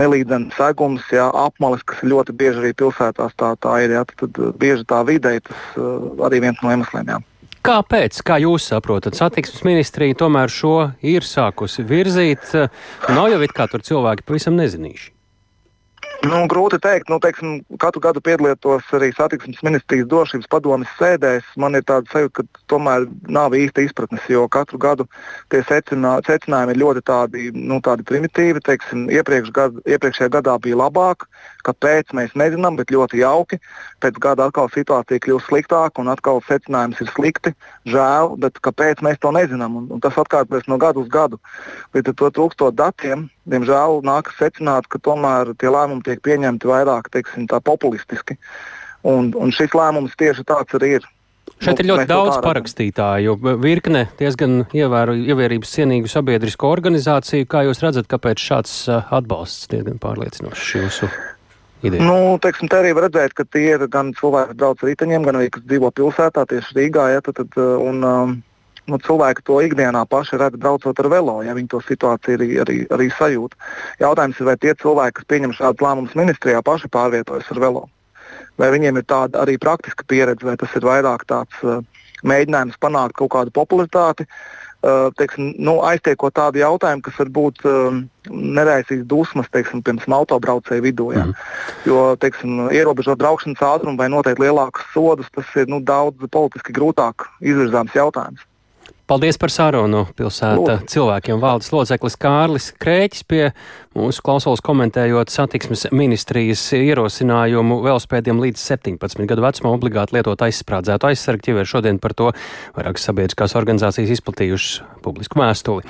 nelīdzenas 0.00 0.58
segums, 0.58 1.06
jā, 1.14 1.28
apmales, 1.44 1.84
kas 1.86 2.02
ir 2.02 2.14
ļoti 2.14 2.34
bieži 2.40 2.64
arī 2.64 2.74
pilsētās 2.82 3.36
tā, 3.38 3.54
tā 3.62 3.76
ir. 3.84 3.94
Jā, 4.00 4.06
tad, 4.10 4.24
tad 4.24 4.58
bieži 4.58 4.88
tā 4.90 5.04
vidē 5.06 5.36
tas 5.46 5.68
uh, 5.76 6.10
arī 6.26 6.42
viens 6.48 6.64
no 6.64 6.74
iemesliem. 6.74 7.14
Jā. 7.14 7.22
Kāpēc, 7.60 8.22
kā 8.24 8.38
jūs 8.40 8.70
saprotat, 8.70 9.18
satiksmes 9.18 9.66
ministrija 9.68 10.16
tomēr 10.16 10.48
šo 10.48 10.74
ir 11.04 11.26
sākusi 11.28 11.84
virzīt? 11.84 12.54
Nav 13.12 13.28
jau 13.34 13.40
it 13.44 13.52
kā 13.52 13.68
tur 13.68 13.84
cilvēki 13.84 14.24
pavisam 14.24 14.56
nezinīši. 14.56 15.19
Nu, 16.20 16.42
grūti 16.52 16.76
pateikt, 16.76 17.08
nu, 17.08 17.16
teiksim, 17.22 17.60
katru 17.80 18.02
gadu 18.04 18.20
piedalītos 18.20 18.88
arī 18.96 19.08
satiksmes 19.16 19.62
ministrijas 19.64 20.08
drošības 20.10 20.50
padomjas 20.52 20.90
sēdēs. 20.98 21.46
Man 21.62 21.78
ir 21.78 21.86
tāds 21.88 22.12
sajūta, 22.12 22.42
ka 22.42 22.64
tomēr 22.68 23.06
nav 23.32 23.56
īsti 23.56 23.86
izpratnes, 23.88 24.26
jo 24.28 24.44
katru 24.52 24.80
gadu 24.82 25.06
tie 25.52 25.62
secinā, 25.64 26.18
secinājumi 26.26 26.76
ir 26.76 26.82
ļoti 26.82 27.04
tādi, 27.08 27.46
nu, 27.56 27.80
tādi 27.86 28.04
primitīvi. 28.10 28.60
Teiksim, 28.66 29.06
iepriekš 29.08 29.54
gad, 29.56 29.80
iepriekšējā 29.88 30.34
gadā 30.36 30.58
bija 30.60 30.82
labāk, 30.82 31.24
kāpēc 31.66 32.14
mēs 32.16 32.36
nezinām, 32.38 32.78
bet 32.80 32.92
ļoti 32.94 33.20
jauki. 33.22 33.60
Pēc 34.00 34.20
gada 34.22 34.48
atkal 34.48 34.70
situācija 34.74 35.22
kļūst 35.24 35.50
sliktāka 35.50 36.02
un 36.02 36.12
atkal 36.12 36.42
secinājums 36.48 37.02
ir 37.04 37.12
slikti. 37.14 37.54
Žēl, 37.90 38.36
bet 38.40 38.62
kāpēc 38.64 39.04
mēs 39.06 39.20
to 39.20 39.34
nezinām? 39.36 39.76
Un, 39.80 39.90
un 39.94 40.02
tas 40.04 40.16
atkārtojas 40.20 40.68
no 40.70 40.80
gada 40.80 41.02
uz 41.02 41.10
gadu. 41.12 41.40
Līdz 41.96 42.14
ar 42.14 42.18
to 42.22 42.32
trūkstot 42.38 42.78
datiem 42.78 43.28
diemžēl 43.50 44.00
nākas 44.06 44.36
secināt, 44.40 44.88
ka 44.90 45.00
tomēr 45.02 45.54
tie 45.60 45.70
lēmumi 45.72 46.04
tiek 46.06 46.20
pieņemti 46.24 46.70
vairāk 46.70 47.10
teiksim, 47.14 47.48
populistiski. 47.64 48.38
Un, 49.06 49.32
un 49.36 49.54
šis 49.54 49.74
lēmums 49.76 50.16
tieši 50.20 50.44
tāds 50.48 50.76
arī 50.76 50.98
ir. 50.98 51.08
Šeit 51.60 51.82
ir 51.82 51.90
ļoti 51.90 52.06
daudz 52.08 52.38
parakstītāju, 52.44 53.34
virkne 53.60 54.06
diezgan 54.20 54.62
ievēru, 54.76 55.16
ievērības 55.32 55.74
cienīgu 55.76 56.08
sabiedrisko 56.08 56.70
organizāciju. 56.72 57.48
Kā 57.50 57.66
jūs 57.66 57.82
redzat, 57.84 58.08
kāpēc 58.08 58.40
šāds 58.40 58.76
atbalsts 59.02 59.68
diezgan 59.72 60.00
pārliecinošs 60.00 60.72
jūsu 60.78 61.10
ideja? 61.86 62.04
Nu, 62.04 62.36
teiksim, 62.42 62.68
te 62.70 62.78
arī 62.80 62.92
redzēt, 62.96 63.34
ka 63.36 63.46
tie 63.48 63.74
ir 63.76 63.86
gan 63.92 64.12
cilvēki, 64.18 64.52
kas 64.52 64.60
brauc 64.60 64.82
ar 64.82 64.90
riteņiem, 64.90 65.26
gan 65.26 65.40
arī 65.40 65.50
kas 65.54 65.64
dzīvo 65.66 65.90
pilsētā, 65.96 66.46
tieši 66.50 66.76
Rīgā. 66.76 67.06
Ja, 67.14 67.24
tad, 67.24 67.40
tad, 67.40 67.58
un, 67.60 68.04
um, 68.06 68.34
nu, 68.90 69.00
cilvēki 69.06 69.44
to 69.46 69.60
ikdienā 69.64 70.04
paši 70.10 70.40
redz 70.40 70.60
braucot 70.60 71.02
ar 71.02 71.10
velo, 71.12 71.38
ja 71.46 71.56
viņi 71.56 71.72
to 71.72 71.82
situāciju 71.86 72.40
arī, 72.40 72.50
arī, 72.64 72.78
arī 72.96 73.08
sajūt. 73.16 73.56
Jautājums 74.02 74.40
ir, 74.40 74.50
vai 74.50 74.58
tie 74.60 74.76
cilvēki, 74.82 75.18
kas 75.20 75.30
pieņem 75.32 75.56
šādus 75.58 75.86
lēmumus 75.86 76.16
ministrijā, 76.18 76.62
paši 76.66 76.92
pārvietojas 76.92 77.50
ar 77.54 77.64
velo. 77.66 77.88
Vai 78.60 78.70
viņiem 78.74 79.00
ir 79.00 79.08
tāda 79.08 79.42
arī 79.42 79.56
praktiska 79.58 80.04
pieredze, 80.08 80.46
vai 80.46 80.56
tas 80.60 80.72
ir 80.76 80.84
vairāk 80.84 81.24
tāds 81.30 81.64
uh, 81.64 81.80
mēģinājums 82.26 82.80
panākt 82.82 83.16
kaut 83.18 83.32
kādu 83.32 83.54
popularitāti, 83.56 84.26
uh, 84.28 84.59
teiksim, 84.80 85.52
nu, 85.60 85.78
aiztiekot 85.84 86.34
tādu 86.36 86.62
jautājumu, 86.62 87.04
kas 87.04 87.18
varbūt 87.20 87.64
uh, 87.68 87.98
neraisīs 88.30 89.02
dusmas, 89.08 89.48
teiksim, 89.52 89.82
piemēram, 89.84 90.16
autobraucēju 90.20 90.86
vidū. 90.86 91.10
Ja. 91.16 91.26
Mm. 91.28 91.34
Jo, 91.88 92.04
teiksim, 92.20 92.66
ierobežot 92.72 93.20
braukšanas 93.20 93.64
ātrumu 93.66 94.00
vai 94.00 94.08
noteikti 94.12 94.46
lielākus 94.46 94.88
sodus, 94.94 95.28
tas 95.36 95.50
ir 95.60 95.68
nu, 95.68 95.82
daudz 95.84 96.24
politiski 96.32 96.76
grūtāk 96.76 97.28
izvirzāms 97.44 97.96
jautājums. 97.96 98.46
Paldies 99.10 99.34
par 99.42 99.50
sarunu 99.50 100.04
pilsēta 100.14 100.76
Lūd. 100.76 100.90
cilvēkiem 100.92 101.40
valdes 101.42 101.72
loceklis 101.74 102.14
Kārlis 102.20 102.68
Krēķis 102.78 103.24
pie 103.26 103.48
mūsu 103.98 104.22
klausulas 104.22 104.60
komentējot 104.62 105.32
satiksmes 105.32 105.88
ministrijas 105.94 106.62
ierosinājumu 106.76 107.80
velospēdiem 107.82 108.38
līdz 108.38 108.62
17 108.62 109.26
gadu 109.26 109.42
vecumam 109.42 109.74
obligāti 109.74 110.14
lietot 110.14 110.44
aizsprādzētu 110.46 111.08
aizsargu 111.08 111.42
ķiveru. 111.48 111.66
Šodien 111.66 111.98
par 112.02 112.14
to 112.14 112.28
vairākas 112.76 113.08
sabiedriskās 113.08 113.56
organizācijas 113.58 114.12
izplatījušas 114.14 115.02
publisku 115.02 115.40
vēstuli. 115.40 115.82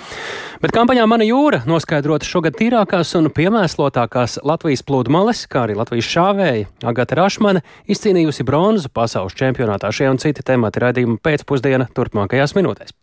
Bet 0.63 0.73
kampaņā 0.77 1.05
Mana 1.11 1.27
jūra 1.29 1.61
noskaidrota 1.69 2.29
šogad 2.29 2.57
tīrākās 2.57 3.13
un 3.21 3.29
piemēslotākās 3.37 4.39
Latvijas 4.49 4.85
plūdmales, 4.89 5.45
kā 5.51 5.67
arī 5.67 5.77
Latvijas 5.77 6.09
šāvēja 6.09 6.71
Agata 6.89 7.21
Rašmane 7.21 7.65
izcīnījusi 7.91 8.49
bronzu 8.49 8.89
pasaules 8.95 9.37
čempionātā. 9.37 9.93
Šie 9.93 10.09
un 10.09 10.23
citi 10.23 10.47
temati 10.47 10.87
raidījuma 10.87 11.21
pēcpusdiena 11.21 11.91
turpmākajās 11.93 12.57
minūtēs. 12.57 12.97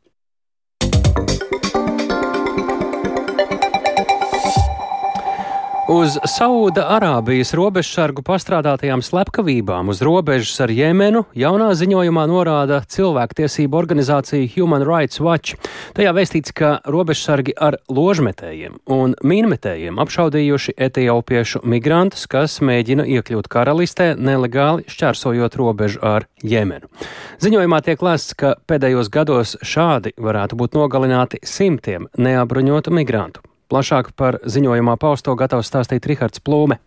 Uz 5.88 6.18
Sauda 6.28 6.84
Arābijas 6.92 7.54
robežsargu 7.56 8.20
pastrādātajām 8.28 9.00
slepkavībām 9.00 9.88
uz 9.88 10.02
robežas 10.04 10.60
ar 10.66 10.74
Jemenu 10.76 11.22
jaunā 11.32 11.70
ziņojumā 11.80 12.26
norāda 12.28 12.82
cilvēktiesību 12.92 13.80
organizācija 13.80 14.50
Human 14.58 14.84
Rights 14.84 15.24
Watch. 15.24 15.56
Tajā 15.96 16.12
vēstīts, 16.18 16.52
ka 16.52 16.74
robežsargi 16.84 17.56
ar 17.56 17.80
ložmetējiem 17.88 18.76
un 18.92 19.16
mīnmetējiem 19.24 20.04
apšaudījuši 20.04 20.76
etiopiešu 20.90 21.64
migrantus, 21.64 22.28
kas 22.28 22.60
mēģina 22.60 23.08
iekļūt 23.08 23.48
karalistē 23.48 24.12
nelegāli 24.20 24.84
šķērsojot 24.92 25.56
robežu 25.56 26.04
ar 26.04 26.28
Jemenu. 26.44 26.92
Ziņojumā 27.40 27.86
tiek 27.88 28.04
lēsts, 28.04 28.36
ka 28.36 28.58
pēdējos 28.68 29.08
gados 29.08 29.56
šādi 29.64 30.18
varētu 30.20 30.60
būt 30.60 30.76
nogalināti 30.76 31.46
simtiem 31.48 32.12
neapbruņotu 32.20 32.92
migrantu. 32.92 33.47
Plašāk 33.68 34.14
par 34.16 34.40
ziņojumā 34.48 34.96
pausto 35.00 35.36
gatavs 35.36 35.68
stāstīt 35.68 36.06
Rihards 36.08 36.40
Plūme. 36.40 36.80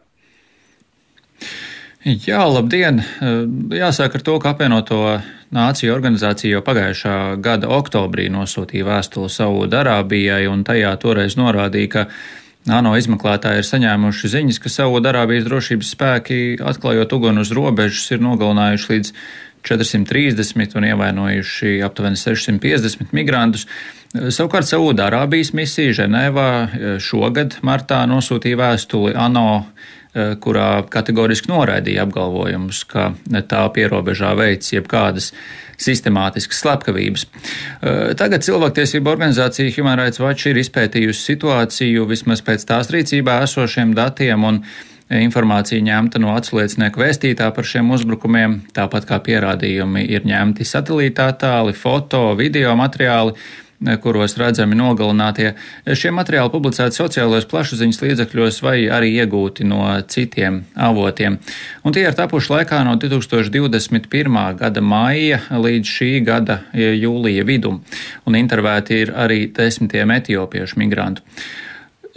Jā, 2.00 2.46
labdien! 2.48 3.02
Jāsāk 3.76 4.14
ar 4.16 4.22
to, 4.24 4.38
ka 4.40 4.54
apvienoto 4.54 5.18
nāciju 5.52 5.92
organizācija 5.92 6.56
jau 6.56 6.62
pagājušā 6.64 7.16
gada 7.44 7.68
oktobrī 7.76 8.30
nosūtīja 8.32 8.86
vēstuli 8.88 9.28
Saudārābijai, 9.34 10.46
un 10.48 10.64
tajā 10.64 10.94
toreiz 11.02 11.36
norādīja, 11.36 11.90
ka 11.92 12.06
ANO 12.80 12.94
izmeklētāji 12.96 13.60
ir 13.60 13.68
saņēmuši 13.68 14.32
ziņas, 14.32 14.62
ka 14.64 14.72
Saudārābijas 14.72 15.44
drošības 15.48 15.92
spēki, 15.92 16.40
atklājot 16.72 17.12
uguni 17.16 17.44
uz 17.44 17.52
robežas, 17.56 18.08
ir 18.14 18.24
nogalinājuši 18.24 18.92
līdz 18.94 19.14
430 19.68 20.76
un 20.80 20.88
ievainojuši 20.88 21.80
aptuveni 21.84 22.16
650 22.16 23.12
migrantus. 23.16 23.66
Savukārt 24.10 24.66
Saudārābijas 24.66 25.52
misija 25.54 25.94
Ženēvā 26.00 26.50
eh, 26.50 26.94
šogad 26.98 27.60
martā 27.62 28.00
nosūtīja 28.10 28.58
vēstuli 28.58 29.12
ANO, 29.14 29.62
eh, 29.62 30.32
kurā 30.42 30.82
kategoriski 30.90 31.52
noraidīja 31.52 32.08
apgalvojumus, 32.08 32.82
ka 32.90 33.12
tā 33.46 33.60
pierobežā 33.76 34.32
veids 34.34 34.72
jebkādas 34.74 35.30
sistemātiskas 35.78 36.58
slepkavības. 36.64 37.26
Eh, 37.30 38.00
tagad 38.18 38.42
cilvēktiesība 38.42 39.14
organizācija 39.14 39.70
Human 39.78 40.02
Rights 40.02 40.18
Watch 40.18 40.50
ir 40.50 40.58
izpētījusi 40.58 41.30
situāciju 41.30 42.10
vismaz 42.10 42.42
pēc 42.42 42.66
tās 42.66 42.90
rīcībā 42.90 43.38
esošiem 43.46 43.94
datiem 43.94 44.50
un 44.50 44.62
informācija 45.10 45.86
ņemta 45.86 46.18
no 46.22 46.34
atsliecinieku 46.34 47.06
vēstītā 47.06 47.46
par 47.54 47.66
šiem 47.66 47.94
uzbrukumiem, 47.94 48.60
tāpat 48.74 49.06
kā 49.06 49.22
pierādījumi 49.22 50.08
ir 50.10 50.26
ņemti 50.26 50.66
satelītā 50.66 51.30
tāli, 51.38 51.78
foto, 51.78 52.32
video 52.38 52.74
materiāli 52.78 53.38
kuros 54.02 54.36
redzami 54.36 54.76
nogalinātie. 54.76 55.54
Šie 55.96 56.12
materiāli 56.12 56.52
publicēti 56.52 56.98
sociālajos 57.00 57.48
plašsaziņas 57.50 58.02
līdzekļos 58.04 58.60
vai 58.64 58.76
arī 58.92 59.14
iegūti 59.22 59.64
no 59.68 59.86
citiem 60.10 60.62
avotiem. 60.76 61.38
Un 61.84 61.96
tie 61.96 62.04
ir 62.04 62.18
tapuši 62.18 62.52
laikā 62.56 62.82
no 62.84 62.98
2021. 63.00 64.38
gada 64.60 64.84
maija 64.84 65.40
līdz 65.48 65.94
šī 65.96 66.12
gada 66.26 66.60
jūlija 66.74 67.46
vidum, 67.48 67.80
un 68.28 68.36
intervēti 68.36 69.02
ir 69.06 69.16
arī 69.16 69.46
desmitiem 69.56 70.12
etiopiešu 70.20 70.80
migrantu. 70.80 71.24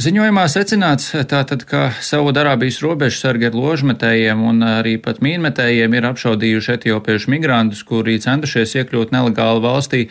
Ziņojumā 0.03 0.47
secināts, 0.49 1.11
tātad, 1.29 1.63
ka 1.69 1.91
Saudārābijas 2.01 2.79
robežsargi 2.81 3.51
ar 3.51 3.55
ložmetējiem 3.55 4.39
un 4.41 4.63
arī 4.65 4.95
pat 4.97 5.19
mīnmetējiem 5.21 5.93
ir 5.93 6.07
apšaudījuši 6.09 6.71
etiopiešu 6.79 7.29
migrantus, 7.29 7.83
kuri 7.85 8.17
centušies 8.23 8.73
iekļūt 8.81 9.13
nelegāli 9.13 9.61
valstī 9.61 10.07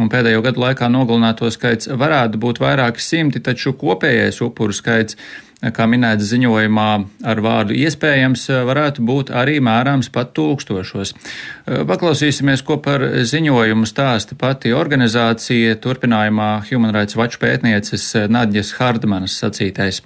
un 0.00 0.10
pēdējo 0.12 0.42
gadu 0.44 0.62
laikā 0.62 0.88
nogalināto 0.92 1.50
skaits 1.52 1.90
varētu 1.90 2.40
būt 2.40 2.60
vairāki 2.62 3.02
simti, 3.02 3.42
taču 3.44 3.74
kopējais 3.78 4.40
upuru 4.44 4.76
skaits, 4.76 5.18
kā 5.62 5.86
minēts 5.86 6.26
ziņojumā, 6.26 6.88
ar 7.30 7.40
vārdu 7.44 7.76
iespējams, 7.78 8.48
varētu 8.66 9.04
būt 9.06 9.30
arī 9.30 9.60
mērāms 9.62 10.08
pat 10.10 10.32
tūkstošos. 10.34 11.14
Paklausīsimies, 11.86 12.64
ko 12.66 12.80
par 12.82 13.04
ziņojumu 13.30 13.86
stāsta 13.86 14.34
pati 14.38 14.74
organizācija, 14.74 15.76
turpinājumā 15.84 16.50
Human 16.70 16.94
Rights 16.96 17.18
Watch 17.20 17.38
pētnieces 17.42 18.08
Nadjas 18.32 18.74
Hardmanas 18.80 19.38
sacītais. 19.38 20.02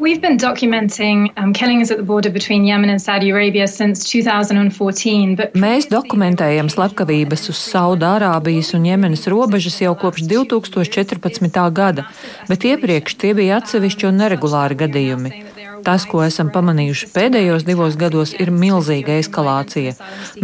We've 0.00 0.22
been 0.22 0.38
documenting 0.38 1.30
um, 1.36 1.52
killings 1.52 1.90
at 1.90 1.98
the 1.98 2.02
border 2.02 2.30
between 2.30 2.64
Yemen 2.64 2.88
and 2.88 3.02
Saudi 3.02 3.28
Arabia 3.28 3.68
since 3.68 4.08
2014. 4.08 5.36
But... 5.36 5.52
Mēs 5.52 5.90
dokumentējam 5.92 6.70
slepkavības 6.72 7.44
uz 7.52 7.60
Saudārābijas 7.60 8.72
un 8.78 8.88
Jemenas 8.88 9.28
robežas 9.28 9.76
jau 9.84 9.92
kopš 10.00 10.24
2014. 10.24 11.60
gada, 11.76 12.08
bet 12.48 12.64
iepriekš 12.64 13.18
tie 13.20 13.36
bija 13.36 13.60
atsevišķi 13.60 14.08
un 14.08 14.22
neregulāri 14.24 14.80
gadījumi. 14.86 15.49
Tas, 15.84 16.04
ko 16.08 16.22
esam 16.24 16.50
pamanījuši 16.52 17.08
pēdējos 17.14 17.64
divos 17.66 17.96
gados, 18.00 18.32
ir 18.42 18.52
milzīga 18.52 19.16
eskalācija. 19.20 19.94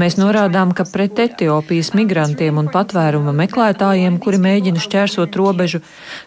Mēs 0.00 0.16
norādām, 0.20 0.72
ka 0.76 0.86
pret 0.88 1.18
Etiopijas 1.22 1.92
migrantiem 1.96 2.58
un 2.60 2.70
patvēruma 2.72 3.34
meklētājiem, 3.36 4.18
kuri 4.22 4.40
mēģina 4.42 4.82
šķērsot 4.82 5.36
robežu, 5.40 5.82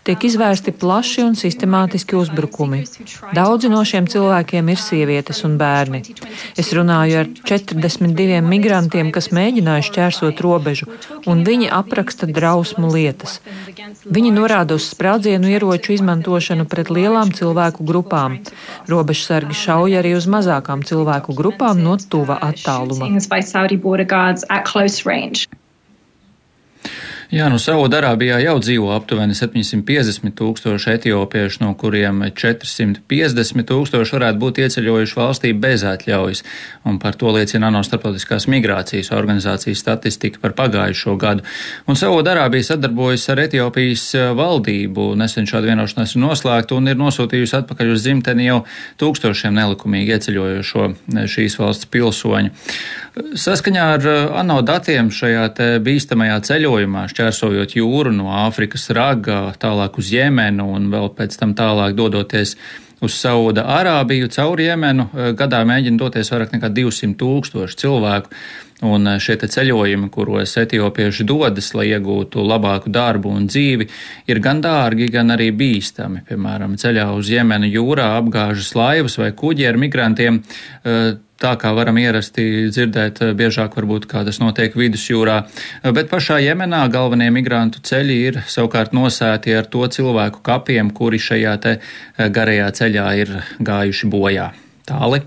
tiek 0.08 0.26
izvērsti 0.30 0.74
plaši 0.82 1.26
un 1.26 1.38
sistemātiski 1.39 2.17
uzbrukumi. 2.19 2.84
Daudzi 3.36 3.72
no 3.72 3.82
šiem 3.86 4.10
cilvēkiem 4.12 4.72
ir 4.74 4.82
sievietes 4.82 5.43
un 5.48 5.58
bērni. 5.62 6.04
Es 6.60 6.72
runāju 6.76 7.24
ar 7.24 7.32
42 7.50 8.41
migrantiem, 8.45 9.13
kas 9.15 9.32
mēģināja 9.36 9.88
šķērsot 9.89 10.43
robežu, 10.45 10.89
un 11.30 11.43
viņi 11.48 11.72
apraksta 11.80 12.30
drausmu 12.30 12.91
lietas. 12.93 13.39
Viņi 14.06 14.34
norāda 14.36 14.78
uz 14.78 14.89
sprādzienu 14.93 15.50
ieroču 15.52 15.95
izmantošanu 15.95 16.67
pret 16.69 16.91
lielām 16.93 17.34
cilvēku 17.36 17.86
grupām. 17.88 18.39
Robežsargi 18.99 19.55
šauja 19.55 20.01
arī 20.01 20.12
uz 20.17 20.25
mazākām 20.27 20.83
cilvēku 20.83 21.35
grupām 21.38 21.79
no 21.85 21.95
tuva 22.15 22.35
attāluma. 22.49 23.07
Jā, 27.29 27.45
nu 27.45 27.59
Saudarābijā 27.61 28.39
jau 28.41 28.55
dzīvo 28.57 28.87
aptuveni 28.89 29.35
750 29.37 30.33
tūkstoši 30.33 30.95
etiopiešu, 30.95 31.59
no 31.61 31.75
kuriem 31.77 32.23
450 32.33 33.67
tūkstoši 33.69 34.15
varētu 34.15 34.39
būt 34.41 34.61
ieceļojuši 34.63 35.13
valstī 35.13 35.51
bez 35.53 35.83
atļaujas, 35.85 36.41
un 36.89 36.97
par 36.97 37.13
to 37.21 37.29
liecina 37.35 37.69
ANO 37.69 37.83
starptautiskās 37.85 38.47
migrācijas 38.49 39.11
organizācijas 39.13 39.77
statistika 39.77 40.41
par 40.41 40.55
pagājušo 40.57 41.13
gadu. 41.21 41.45
Un 41.85 41.99
Saudarābija 42.01 42.71
sadarbojas 42.71 43.27
ar 43.29 43.43
Etiopijas 43.43 44.07
eh, 44.17 44.31
valdību, 44.33 45.11
nesen 45.21 45.45
šāda 45.45 45.69
vienošanās 45.69 46.15
ir 46.17 46.23
noslēgta 46.23 46.79
un 46.79 46.89
ir 46.89 46.97
nosūtījusi 46.97 47.59
atpakaļ 47.59 47.93
uz 47.93 48.07
dzimteni 48.07 48.49
jau 48.49 48.63
tūkstošiem 49.05 49.53
nelikumīgi 49.53 50.17
ieceļojošo 50.17 50.87
eh, 50.89 51.29
šīs 51.29 51.59
valsts 51.61 51.93
pilsoņu. 51.93 52.57
Saskaņā 53.19 53.85
ar 53.95 54.05
uh, 54.07 54.17
ANO 54.39 54.59
datiem 54.63 55.09
šajā 55.11 55.47
bīstamajā 55.83 56.37
ceļojumā, 56.45 57.07
šķērsojot 57.19 57.75
jūru 57.75 58.13
no 58.15 58.29
Āfrikas 58.45 58.88
raga 58.95 59.49
tālāk 59.60 59.99
uz 59.99 60.13
Jemenu 60.13 60.69
un 60.71 60.88
vēl 60.93 61.12
pēc 61.17 61.36
tam 61.41 61.51
tālāk 61.58 61.97
dodoties 61.97 62.55
uz 63.03 63.15
Sauda 63.15 63.65
Arābiju 63.75 64.29
cauri 64.32 64.69
Jemenu, 64.69 65.10
uh, 65.12 65.29
gadā 65.36 65.60
mēģina 65.67 65.99
doties 65.99 66.32
vairāk 66.32 66.55
nekā 66.55 66.71
200 66.71 67.19
tūkstoši 67.19 67.79
cilvēku. 67.84 68.34
Un 68.88 69.08
uh, 69.12 69.19
šie 69.19 69.36
ceļojumi, 69.43 70.08
kuros 70.12 70.55
etiopieši 70.62 71.27
dodas, 71.27 71.73
lai 71.75 71.89
iegūtu 71.91 72.43
labāku 72.47 72.91
darbu 72.91 73.32
un 73.36 73.47
dzīvi, 73.51 73.89
ir 74.32 74.39
gan 74.43 74.63
dārgi, 74.63 75.12
gan 75.12 75.36
arī 75.36 75.51
bīstami. 75.51 76.23
Piemēram, 76.27 76.77
ceļā 76.79 77.10
uz 77.19 77.32
Jemenu 77.32 77.67
jūrā 77.67 78.13
apgāžas 78.19 78.71
laivas 78.79 79.19
vai 79.19 79.34
kuģi 79.36 79.67
ar 79.67 79.79
migrantiem 79.79 80.43
tā 81.39 81.56
kā 81.60 81.71
varam 81.75 81.97
ierasti 81.99 82.67
dzirdēt, 82.69 83.21
eh, 83.23 83.34
biežāk 83.34 83.75
varbūt 83.78 84.08
kā 84.12 84.23
tas 84.25 84.39
notiek 84.39 84.75
vidusjūrā. 84.75 85.38
Eh, 85.84 85.91
bet 85.91 86.10
pašā 86.12 86.39
Jemenā 86.43 86.84
galvenie 86.91 87.32
migrantu 87.32 87.82
ceļi 87.82 88.17
ir 88.28 88.34
savukārt 88.45 88.91
nosēti 88.91 89.58
ar 89.58 89.65
to 89.65 89.80
cilvēku 89.88 90.43
kapiem, 90.43 90.91
kuri 90.91 91.17
šajā 91.17 91.60
te 91.62 91.80
eh, 91.80 92.30
garajā 92.30 92.71
ceļā 92.71 93.08
ir 93.17 93.43
gājuši 93.60 94.10
bojā. 94.10 94.52
Tāli. 94.86 95.21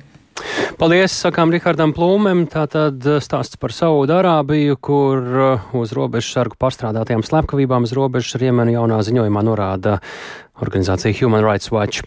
Paldies, 0.78 1.12
sakām 1.12 1.52
Rihardam 1.52 1.92
Plūmēm. 1.94 2.48
Tātad 2.50 2.98
stāsts 3.22 3.58
par 3.60 3.70
Saudārābiju, 3.70 4.76
kur 4.80 5.18
uz 5.76 5.92
robežu 5.92 6.32
sargu 6.32 6.56
pārstrādātajām 6.58 7.22
slepkavībām 7.22 7.84
uz 7.84 7.92
robežas 7.92 8.34
ar 8.34 8.46
Jemenu 8.48 8.72
jaunā 8.72 8.98
ziņojumā 9.04 9.44
norāda 9.44 10.00
organizācija 10.58 11.14
Human 11.20 11.44
Rights 11.44 11.70
Watch. 11.70 12.02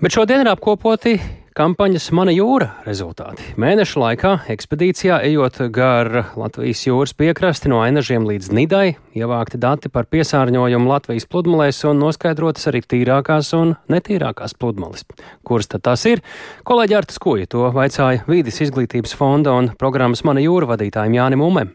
Bet 0.00 0.14
šodien 0.14 0.46
ir 0.46 0.52
apkopoti 0.54 1.18
Kampaņas 1.56 2.10
Mana 2.12 2.34
jūra 2.34 2.66
rezultāti. 2.84 3.40
Mēneša 3.56 4.00
laikā 4.02 4.32
ekspedīcijā 4.52 5.22
ejot 5.24 5.62
gar 5.72 6.10
Latvijas 6.36 6.82
jūras 6.84 7.14
piekrasti 7.16 7.70
no 7.72 7.78
Ainažiem 7.80 8.26
līdz 8.28 8.50
Nidai, 8.52 8.98
ievākti 9.16 9.56
dati 9.62 9.88
par 9.88 10.04
piesārņojumu 10.12 10.90
Latvijas 10.90 11.24
pludmalēs 11.32 11.80
un 11.88 12.02
noskaidrotas 12.04 12.68
arī 12.68 12.82
tīrākās 12.84 13.54
un 13.56 13.72
netīrākās 13.88 14.52
pludmales. 14.60 15.08
Kuras 15.48 15.72
tad 15.72 15.86
tās 15.88 16.04
ir? 16.12 16.20
Kolēģi 16.68 17.00
Artas 17.00 17.24
Koja 17.24 17.48
to 17.48 17.72
vaicāja 17.72 18.28
Vīdes 18.28 18.60
izglītības 18.68 19.16
fonda 19.16 19.56
un 19.56 19.72
programmas 19.80 20.26
Mana 20.28 20.44
jūra 20.44 20.74
vadītājiem 20.74 21.16
Jānim 21.22 21.48
Umem. 21.48 21.72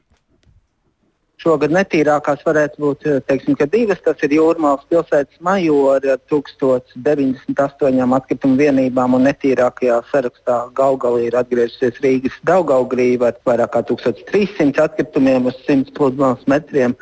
Šogad 1.41 1.71
netīrākās 1.73 2.43
varētu 2.45 2.77
būt 2.83 3.05
eh, 3.09 3.15
teiksim, 3.25 3.55
divas. 3.73 3.97
Tas 4.05 4.19
ir 4.25 4.35
Jūrmālas 4.35 4.85
pilsētas 4.91 5.39
majora 5.41 6.13
ar 6.13 6.21
1098 6.29 8.13
atkritumu 8.17 8.55
vienībām, 8.59 9.15
un 9.17 9.25
netīrākajā 9.25 9.97
sarakstā 10.11 10.57
Gaugalī 10.77 11.21
ir 11.31 11.35
atgriezusies 11.39 11.97
Rīgas 12.03 12.37
Daugaugrīva 12.45 13.31
ar 13.31 13.35
vairāk 13.47 13.71
kā 13.73 13.81
1300 13.89 14.85
atkritumiem 14.85 15.49
uz 15.49 15.57
100 15.65 15.97
pludmales 15.97 16.45
metriem. 16.51 16.93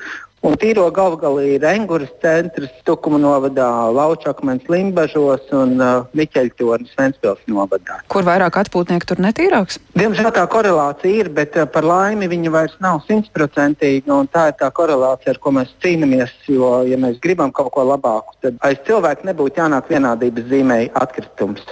Un 0.45 0.55
tīro 0.55 0.85
galvgalī 0.95 1.57
ir 1.57 1.65
Enguras 1.67 2.11
centrs, 2.23 2.71
Tukuma 2.87 3.19
novadā, 3.19 3.67
Laučakmens, 3.91 4.69
Limbažos 4.71 5.49
un 5.55 5.73
uh, 5.83 6.05
Miķeļtornis 6.15 6.93
Ventspils 6.95 7.41
novadā. 7.51 7.99
Kur 8.11 8.23
vairāk 8.27 8.61
atpūtnieku 8.61 9.09
tur 9.09 9.19
netīrāks? 9.25 9.81
Diemžēl 9.99 10.31
tā 10.35 10.45
korelācija 10.51 11.25
ir, 11.25 11.31
bet 11.35 11.57
uh, 11.59 11.67
par 11.67 11.87
laimi 11.87 12.29
viņa 12.31 12.53
vairs 12.55 12.77
nav 12.83 13.01
simtprocentīga. 13.09 14.21
Tā 14.31 14.45
ir 14.53 14.57
tā 14.61 14.71
korelācija, 14.75 15.35
ar 15.35 15.41
ko 15.43 15.53
mēs 15.59 15.75
cīnāmies. 15.83 16.31
Jo, 16.47 16.71
ja 16.87 16.97
mēs 16.99 17.19
gribam 17.23 17.51
kaut 17.55 17.73
ko 17.75 17.83
labāku, 17.89 18.37
tad 18.43 18.55
aiz 18.65 18.79
cilvēka 18.87 19.27
nebūtu 19.27 19.59
jānāk 19.59 19.91
vienādības 19.91 20.47
zīmē 20.49 20.79
atkritums. 20.97 21.67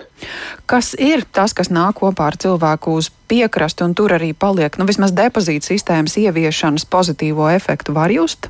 Kas 0.68 0.92
ir 1.00 1.24
tas, 1.32 1.56
kas 1.56 1.72
nāk 1.72 2.02
kopā 2.02 2.28
ar 2.34 2.38
cilvēku 2.42 2.98
uz 3.00 3.10
piekrastu 3.28 3.86
un 3.88 3.96
tur 3.98 4.16
arī 4.16 4.34
paliek? 4.34 4.78
Nu, 4.80 4.88
vismaz 4.90 5.14
depozīta 5.16 5.70
sistēmas 5.70 6.18
ieviešanas 6.20 6.88
pozitīvo 6.90 7.50
efektu 7.54 7.96
var 7.98 8.14
just? 8.14 8.50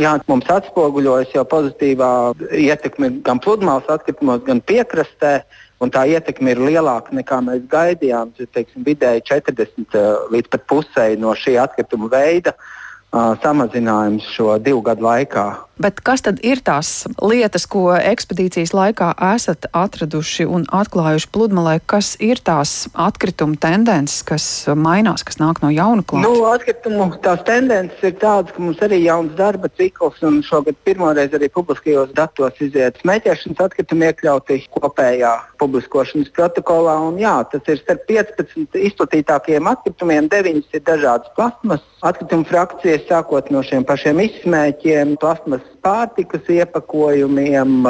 Jā, 0.00 0.16
mums 0.28 0.48
atspoguļojas 0.52 1.34
jau 1.34 1.44
pozitīvā 1.48 2.10
ietekme 2.56 3.10
gan 3.24 3.40
pludmales 3.42 3.88
atkritumos, 3.92 4.42
gan 4.46 4.60
piekrastē. 4.64 5.40
Un 5.84 5.90
tā 5.92 6.06
ietekme 6.08 6.54
ir 6.54 6.60
lielāka 6.64 7.12
nekā 7.12 7.42
mēs 7.44 7.66
gaidījām. 7.68 8.32
Teiksim, 8.40 8.84
vidēji 8.86 9.26
40 9.28 9.98
eh, 10.00 10.06
līdz 10.32 10.52
pat 10.54 10.64
pusēji 10.72 11.20
no 11.20 11.34
šī 11.36 11.58
atkrituma 11.60 12.08
veida 12.12 12.54
uh, 12.56 13.34
samazinājums 13.42 14.24
šo 14.32 14.56
divu 14.62 14.80
gadu 14.86 15.04
laikā. 15.04 15.44
Bet 15.76 15.98
kas 16.00 16.22
tad 16.24 16.38
ir 16.40 16.62
tās 16.64 17.04
lietas, 17.20 17.66
ko 17.68 17.90
ekspedīcijas 17.92 18.72
laikā 18.72 19.10
esat 19.34 19.66
atraduši 19.76 20.46
un 20.48 20.62
atklājuši 20.72 21.28
pludmalē? 21.34 21.74
Kas 21.84 22.14
ir 22.24 22.40
tās 22.40 22.86
atkrituma 22.96 23.58
tendences, 23.60 24.22
kas 24.24 24.46
mainās, 24.72 25.20
kas 25.26 25.36
nāk 25.36 25.60
no 25.60 25.68
jauna 25.68 26.00
klāta? 26.00 26.24
Nu, 26.24 26.46
atkritumu 26.48 27.10
tās 27.20 27.44
tendences 27.44 28.00
ir 28.08 28.16
tādas, 28.22 28.54
ka 28.56 28.64
mums 28.64 28.80
arī 28.80 29.02
ir 29.02 29.10
jauns 29.10 29.36
darba 29.36 29.68
cikls, 29.76 30.22
un 30.24 30.40
šogad 30.46 30.80
pirmoreiz 30.88 31.36
arī 31.36 31.50
publiskajos 31.52 32.16
datos 32.16 32.56
iziet 32.64 32.96
smēķēšanas 33.04 33.60
atkritumi 33.68 34.08
iekļauti 34.08 34.58
kopējā 34.78 35.34
publiskošanas 35.60 36.32
protokolā. 36.40 36.96
Un, 37.10 37.20
jā, 37.20 37.36
tas 37.52 37.68
ir 37.68 37.84
starp 37.84 38.08
15 38.08 38.80
izplatītākajiem 38.80 39.68
atkritumiem, 39.74 40.32
9 40.32 40.72
ir 40.72 40.86
dažādas 40.88 41.36
plasmas 41.36 41.84
atkritumu 42.00 42.48
frakcijas, 42.48 43.04
sākot 43.10 43.52
no 43.52 43.60
šiem 43.66 43.84
pašiem 43.84 44.24
izsmēķiem, 44.24 45.16
plasmas 45.20 45.65
pārtikas 45.84 46.48
iepakojumiem, 46.50 47.86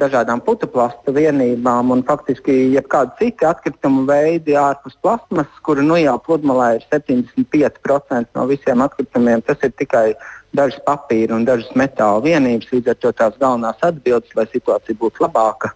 dažādām 0.00 0.42
putekļu 0.44 1.14
vienībām 1.16 1.90
un 1.94 2.04
faktiski 2.06 2.54
jebkādi 2.74 3.16
citi 3.20 3.48
atkritumu 3.48 4.04
veidi 4.08 4.56
ārpus 4.60 4.96
plasmas, 5.02 5.50
kuru 5.66 5.84
nu 5.86 5.98
jau 6.00 6.16
pludmalē 6.26 6.76
ir 6.78 6.86
75% 6.92 8.26
no 8.36 8.46
visiem 8.50 8.84
atkritumiem. 8.84 9.42
Tas 9.46 9.62
ir 9.66 9.74
tikai 9.78 10.06
dažas 10.56 10.80
papīra 10.86 11.36
un 11.36 11.46
dažas 11.48 11.72
metāla 11.74 12.22
vienības. 12.24 12.70
Līdz 12.72 12.92
ar 12.92 13.00
to 13.02 13.12
tās 13.12 13.38
galvenās 13.42 13.86
atbildes, 13.86 14.34
lai 14.36 14.46
situācija 14.52 15.00
būtu 15.00 15.26
labāka, 15.26 15.72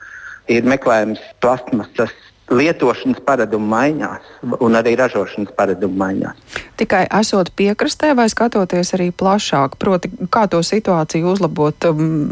ir 0.49 0.69
meklējums 0.69 1.23
plasmasas 1.41 2.15
lietošanas 2.51 3.23
paradumu 3.25 3.71
maiņās 3.71 4.29
un 4.61 4.79
arī 4.79 4.97
ražošanas 4.99 5.55
paradumu 5.57 5.99
maiņās. 6.03 6.61
Tikai 6.81 7.07
esot 7.21 7.53
piekrastē 7.57 8.13
vai 8.19 8.29
skatoties 8.33 8.95
arī 8.99 9.11
plašāk, 9.15 9.79
proti, 9.81 10.11
kā 10.31 10.47
to 10.51 10.63
situāciju 10.67 11.35
uzlabot. 11.35 11.91
Um, 11.91 12.31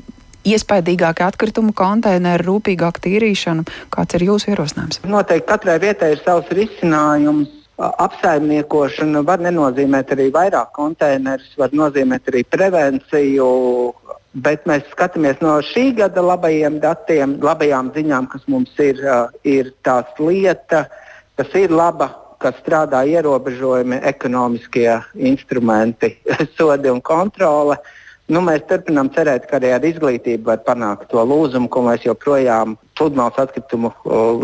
Iespējīgākie 0.48 1.24
atkritumu 1.26 1.74
konteineri, 1.76 2.44
rūpīgāka 2.46 3.02
tīrīšana. 3.04 3.66
Kāds 3.92 4.16
ir 4.16 4.22
jūsu 4.31 4.52
ierosinājums? 4.54 5.00
Noteikti 5.04 5.48
katrai 5.50 5.74
vietai 5.83 6.12
ir 6.14 6.22
savs 6.22 6.48
risinājums. 6.57 7.50
Apsaimniekošana 7.79 9.21
var 9.27 9.42
nenozīmēt 9.44 10.14
arī 10.14 10.31
vairāk 10.35 10.73
konteinerus, 10.79 11.50
var 11.58 11.75
nozīmēt 11.77 12.31
arī 12.33 12.44
prevenciju, 12.48 13.50
Bet 14.38 14.66
mēs 14.68 14.86
skatāmies 14.92 15.40
no 15.42 15.56
šī 15.64 15.90
gada 15.98 16.22
labajiem 16.22 16.78
datiem, 16.82 17.38
labajām 17.42 17.90
ziņām, 17.94 18.28
kas 18.30 18.44
mums 18.50 18.74
ir, 18.82 19.00
ir 19.42 19.72
tā 19.86 20.02
lieta, 20.20 20.84
kas 21.38 21.54
ir 21.58 21.74
laba, 21.74 22.10
kas 22.42 22.58
strādā 22.62 23.02
ierobežojumi, 23.08 24.02
ekonomiskie 24.06 24.90
instrumenti, 25.14 26.14
sodi 26.58 26.92
un 26.92 27.00
kontrole. 27.02 27.80
Nu, 28.28 28.42
mēs 28.44 28.66
turpinām 28.68 29.08
cerēt, 29.14 29.46
ka 29.48 29.56
arī 29.56 29.72
ar 29.72 29.84
izglītību 29.88 30.50
var 30.50 30.60
panākt 30.66 31.08
to 31.08 31.22
lūzumu, 31.24 31.70
ko 31.72 31.86
mēs 31.86 32.04
joprojām 32.04 32.76
pludmales 32.98 33.40
atkritumu 33.40 33.94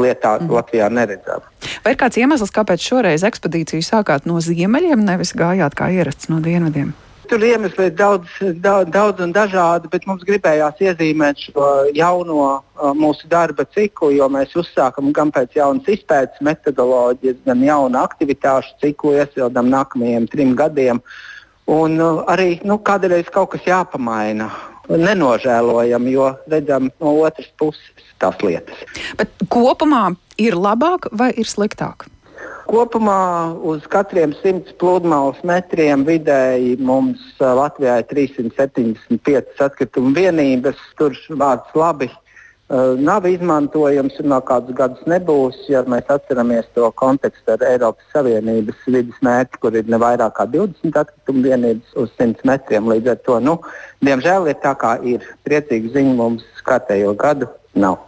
lietā 0.00 0.38
mm. 0.40 0.54
Latvijā 0.56 0.88
neredzam. 0.88 1.44
Vai 1.84 1.92
ir 1.92 2.00
kāds 2.00 2.16
iemesls, 2.16 2.54
kāpēc 2.56 2.80
šoreiz 2.80 3.28
ekspedīciju 3.28 3.84
sākāt 3.84 4.24
no 4.30 4.40
ziemeļiem, 4.40 5.04
nevis 5.04 5.36
gājāt 5.36 5.76
kā 5.76 5.92
ierasts 5.92 6.32
no 6.32 6.40
dienvidiem? 6.40 6.94
Tur 7.28 7.42
iemesli 7.44 7.86
ir 7.88 7.94
daudz, 7.96 8.28
daudz, 8.60 8.90
daudz 8.92 9.22
un 9.24 9.32
dažādi, 9.34 9.88
bet 9.92 10.04
mums 10.08 10.24
gribējās 10.28 10.80
iezīmēt 10.84 11.46
šo 11.46 11.68
jauno 11.96 12.40
uh, 12.44 12.90
mūsu 12.96 13.28
darba 13.30 13.64
ciklu, 13.74 14.10
jo 14.16 14.28
mēs 14.32 14.52
uzsākam 14.60 15.12
gan 15.16 15.32
pēc 15.34 15.56
jaunas 15.58 15.88
izpētes 15.96 16.42
metodoloģijas, 16.44 17.40
gan 17.48 17.64
jaunu 17.64 18.00
aktivitāšu 18.02 18.76
ciklu 18.84 19.16
iesildām 19.22 19.70
nākamajiem 19.72 20.28
trim 20.32 20.54
gadiem. 20.58 21.00
Un 21.70 21.96
uh, 22.00 22.22
arī 22.30 22.58
nu, 22.68 22.78
kādreiz 22.84 23.30
kaut 23.32 23.54
kas 23.56 23.68
jāpamaina. 23.68 24.50
Nenožēlojam, 24.84 26.08
jo 26.12 26.26
redzam 26.52 26.90
no 27.00 27.14
otras 27.24 27.48
puses 27.56 28.10
tās 28.20 28.36
lietas. 28.44 28.82
Bet 29.16 29.32
kopumā 29.48 30.10
ir 30.36 30.58
labāk 30.60 31.08
vai 31.08 31.30
ir 31.40 31.48
sliktāk? 31.48 32.04
Kopumā 32.64 33.52
uz 33.60 33.84
katriem 33.92 34.32
100 34.40 34.74
pludmales 34.80 35.40
metriem 35.44 36.04
vidēji 36.06 36.78
mums 36.80 37.20
Latvijā 37.38 37.98
ir 38.00 38.06
375 38.08 39.64
atkritumu 39.66 40.14
vienības. 40.16 40.80
Tur 40.96 41.12
vārds 41.42 41.76
labi 41.76 42.08
uh, 42.08 42.94
nav 42.96 43.28
izmantojams 43.28 44.16
un 44.22 44.32
vēl 44.32 44.44
kādus 44.48 44.78
gadus 44.80 45.04
nebūs, 45.12 45.60
ja 45.68 45.84
mēs 45.84 46.08
atceramies 46.16 46.70
to 46.74 46.88
kontekstu 46.96 47.54
ar 47.54 47.66
Eiropas 47.68 48.08
Savienības 48.16 48.88
vidas 48.88 49.20
mērķi, 49.28 49.60
kur 49.60 49.76
ir 49.76 49.92
ne 49.92 50.00
vairāk 50.00 50.34
kā 50.40 50.48
20 50.56 50.98
atkritumu 51.04 51.44
vienības 51.44 51.94
uz 52.00 52.10
100 52.16 52.48
metriem. 52.48 52.88
Līdz 52.94 53.12
ar 53.12 53.22
to, 53.28 53.38
nu, 53.44 53.58
diemžēl, 54.08 54.48
ir 54.48 54.58
tā 54.64 54.72
kā 54.80 54.96
ir. 55.04 55.28
Priecīga 55.44 55.92
ziņa 55.98 56.18
mums 56.18 56.64
kārtējo 56.64 57.12
gadu 57.20 57.52
nav. 57.76 58.00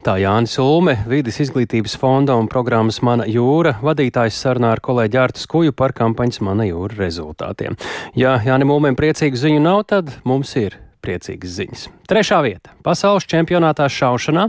Tā 0.00 0.14
Jānis 0.16 0.54
Ulme, 0.56 0.94
Vides 1.04 1.36
izglītības 1.44 1.92
fonda 2.00 2.32
un 2.40 2.46
programmas 2.48 3.02
Mana 3.04 3.26
jūra 3.28 3.74
vadītājs 3.84 4.38
sarunā 4.40 4.70
ar 4.72 4.80
kolēģi 4.80 5.20
Ārtu 5.20 5.42
Skuju 5.42 5.76
par 5.76 5.92
kampaņas 5.92 6.40
Mana 6.46 6.64
jūra 6.64 6.96
rezultātiem. 7.02 7.76
Ja 8.16 8.38
Jānim 8.40 8.72
Ulmēm 8.72 8.96
priecīgu 8.96 9.36
ziņu 9.36 9.60
nav, 9.60 9.82
tad 9.92 10.14
mums 10.24 10.56
ir 10.56 10.78
priecīgas 11.02 11.56
ziņas. 11.58 11.84
Trešā 12.08 12.40
vieta- 12.44 12.72
pasaules 12.86 13.26
čempionātā 13.26 13.86
šaušanā 13.90 14.48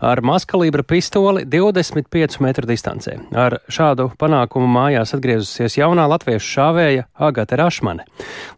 ar 0.00 0.22
maskalibra 0.22 0.82
pistoli 0.82 1.44
25 1.44 2.40
metru 2.40 2.66
distancē. 2.66 3.18
Ar 3.34 3.58
šādu 3.68 4.10
panākumu 4.16 4.66
mājās 4.66 5.14
atgriezusies 5.14 5.76
jaunā 5.76 6.08
latviešu 6.08 6.48
šāvēja 6.56 7.04
Agate 7.18 7.56
Rašmane. 7.56 8.06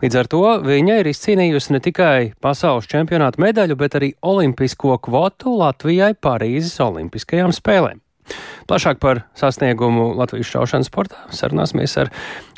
Līdz 0.03 0.19
ar 0.19 0.27
to 0.27 0.45
viņa 0.65 1.01
ir 1.01 1.07
izcīnījusi 1.07 1.71
ne 1.71 1.81
tikai 1.81 2.33
pasaules 2.41 2.87
čempionāta 2.87 3.39
medaļu, 3.39 3.77
bet 3.77 3.95
arī 3.95 4.13
olimpisko 4.23 4.99
kvotu 4.99 5.57
Latvijai 5.59 6.15
Parīzes 6.15 6.81
Olimpiskajām 6.81 7.53
spēlēm. 7.53 8.04
Plašāk 8.71 9.01
par 9.03 9.25
sasniegumu 9.39 10.13
Latvijas 10.19 10.51
šaušanas 10.55 10.91
sportā 10.91 11.27
sarunāsimies 11.35 11.97
ar 12.01 12.13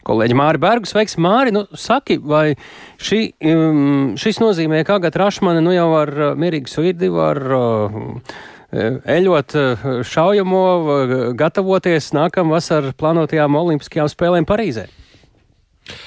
kolēģi 0.07 0.37
Māri 0.39 0.63
Bergu. 0.63 0.89
Sveiks, 0.89 1.17
Māri! 1.19 1.55
Nu, 1.55 1.65
saki, 1.75 2.19
vai 2.23 2.55
šī, 3.03 3.23
um, 3.51 4.13
šis 4.21 4.39
nozīmē, 4.43 4.85
ka 4.87 5.01
Agata 5.01 5.25
Rašmane 5.25 5.65
nu 5.65 5.75
jau 5.75 5.89
ar 5.99 6.13
uh, 6.15 6.29
mierīgu 6.39 6.71
sirdi 6.71 7.11
var 7.13 7.43
uh, 7.57 7.99
eļot 9.17 9.57
uh, 9.59 9.89
šaujamo, 10.07 10.63
gatavoties 11.39 12.13
nākamā 12.17 12.59
vasarā 12.59 12.95
plānotajām 12.99 13.59
Olimpiskajām 13.63 14.13
spēlēm 14.13 14.49
Parīzē? 14.49 14.87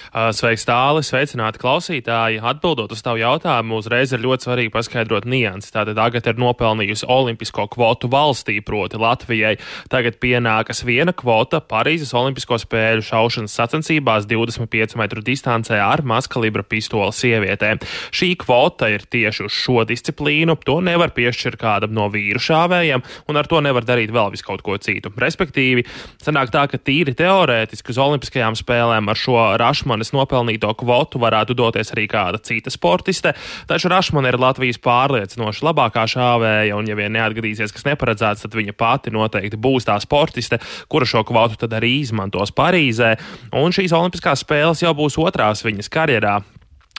Sveiks, 0.10 0.64
tāli, 0.66 1.04
sveicināti 1.06 1.60
klausītāji. 1.62 2.40
Atbildot 2.42 2.90
uz 2.96 3.04
tavu 3.06 3.20
jautājumu, 3.22 3.78
uzreiz 3.78 4.10
ir 4.16 4.24
ļoti 4.24 4.48
svarīgi 4.48 4.72
paskaidrot 4.74 5.28
nianses. 5.30 5.70
Tātad 5.76 6.00
Agata 6.02 6.34
ir 6.34 6.40
nopelnījusi 6.42 7.06
olimpisko 7.06 7.68
kvotu 7.76 8.10
valstī, 8.10 8.58
proti 8.66 8.98
Latvijai. 8.98 9.60
Tagad 9.94 10.18
pienākas 10.18 10.82
viena 10.88 11.14
kvota 11.14 11.60
Parīzes 11.62 12.16
Olimpisko 12.18 12.58
spēļu 12.58 13.06
šaušanas 13.06 13.58
sacensībās 13.60 14.26
25 14.30 14.98
metru 14.98 15.22
distancē 15.26 15.78
ar 15.78 16.02
maskalibra 16.02 16.66
pistoli 16.66 17.14
sievietēm. 17.14 17.84
Šī 18.10 18.32
kvota 18.42 18.90
ir 18.90 19.06
tieši 19.06 19.46
uz 19.46 19.54
šo 19.54 19.86
disciplīnu. 19.90 20.58
To 20.66 20.80
nevar 20.82 21.14
piešķirt 21.14 21.62
kādam 21.62 21.94
no 21.94 22.10
vīru 22.10 22.42
šāvējiem, 22.42 23.06
un 23.30 23.38
ar 23.38 23.50
to 23.50 23.62
nevar 23.62 23.86
darīt 23.86 24.10
vēl 24.16 24.34
vis 24.34 24.46
kaut 24.46 24.66
ko 24.66 24.80
citu. 24.82 25.14
Respektīvi, 25.22 25.86
sanāk 26.18 26.50
tā, 26.56 26.66
ka 26.72 26.82
tīri 26.82 27.14
teorētiski 27.14 27.94
uz 27.94 28.02
Olimpiskajām 28.02 28.58
spēlēm 28.58 29.14
ar 29.14 29.20
šo 29.20 29.38
rašmanu 29.62 29.99
Rašmanes 30.00 30.14
nopelnīto 30.16 30.72
kvotu 30.80 31.20
varētu 31.20 31.56
doties 31.58 31.92
arī 31.92 32.08
kāda 32.08 32.40
cita 32.40 32.72
sportiste, 32.72 33.34
taču 33.68 33.90
Rašmane 33.92 34.30
ir 34.32 34.40
Latvijas 34.40 34.80
pārliecinoši 34.80 35.66
labākā 35.66 36.06
šāvēja, 36.08 36.78
un 36.78 36.88
ja 36.88 36.96
vien 36.96 37.12
neatgadīsies 37.12 37.74
kas 37.76 37.86
neparedzēts, 37.86 38.46
tad 38.46 38.56
viņa 38.56 38.74
pati 38.78 39.12
noteikti 39.12 39.60
būs 39.60 39.88
tā 39.90 39.98
sportiste, 40.00 40.60
kura 40.88 41.06
šo 41.06 41.26
kvotu 41.28 41.60
tad 41.60 41.76
arī 41.76 42.00
izmantos 42.00 42.54
Parīzē, 42.56 43.18
un 43.60 43.76
šīs 43.76 43.92
Olimpiskās 43.92 44.46
spēles 44.46 44.84
jau 44.84 44.96
būs 44.96 45.20
otrās 45.20 45.66
viņas 45.66 45.92
karjerā. 45.92 46.40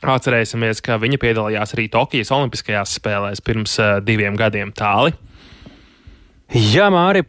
Atcerēsimies, 0.01 0.81
ka 0.85 0.97
viņa 1.01 1.21
piedalījās 1.21 1.75
arī 1.77 1.89
Tokijas 1.93 2.33
Olimpiskajās 2.33 2.97
spēlēs 3.01 3.41
pirms 3.45 3.77
uh, 3.81 3.99
diviem 4.05 4.37
gadiem 4.37 4.73
tāli. 4.77 5.13
Jā, 6.51 6.89
Māri, 6.91 7.21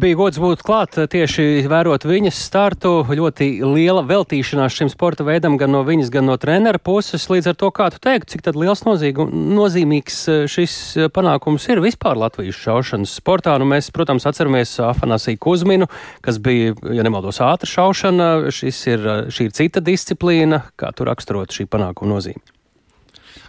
bija 0.00 0.16
gods 0.16 0.38
būt 0.40 0.62
klāt 0.64 0.96
tieši 1.12 1.66
vērot 1.68 2.06
viņas 2.08 2.38
startu. 2.46 3.02
Ļoti 3.04 3.50
liela 3.60 4.00
veltīšanās 4.08 4.72
šim 4.72 4.88
sporta 4.88 5.26
veidam 5.26 5.58
gan 5.60 5.74
no 5.74 5.82
viņas, 5.84 6.08
gan 6.14 6.24
no 6.30 6.38
trenera 6.40 6.80
puses. 6.80 7.28
Līdz 7.28 7.50
ar 7.52 7.58
to, 7.60 7.68
kā 7.76 7.90
tu 7.92 8.00
teiktu, 8.00 8.32
cik 8.32 8.48
liels 8.56 8.86
nozīgu, 8.88 9.28
nozīmīgs 9.28 10.48
šis 10.48 10.80
panākums 11.12 11.68
ir 11.68 11.84
vispār 11.84 12.16
Latvijas 12.16 12.56
šaušanas 12.64 13.20
sportā. 13.20 13.60
Nu, 13.60 13.68
mēs, 13.68 13.92
protams, 13.92 14.24
atceramies 14.24 14.78
Afanasiju 14.80 15.44
Kuzminu, 15.44 15.92
kas 16.24 16.40
bija, 16.40 16.72
ja 16.88 17.04
nemaldos, 17.04 17.44
ātra 17.44 17.68
šaušana. 17.68 18.30
Šis 18.48 18.86
ir, 18.88 19.10
šī 19.28 19.50
ir 19.50 19.58
cita 19.60 19.84
disciplīna. 19.84 20.70
Kā 20.80 20.96
tu 20.96 21.04
raksturot 21.04 21.52
šī 21.52 21.68
panākuma 21.68 22.16
nozīmi? 22.16 22.57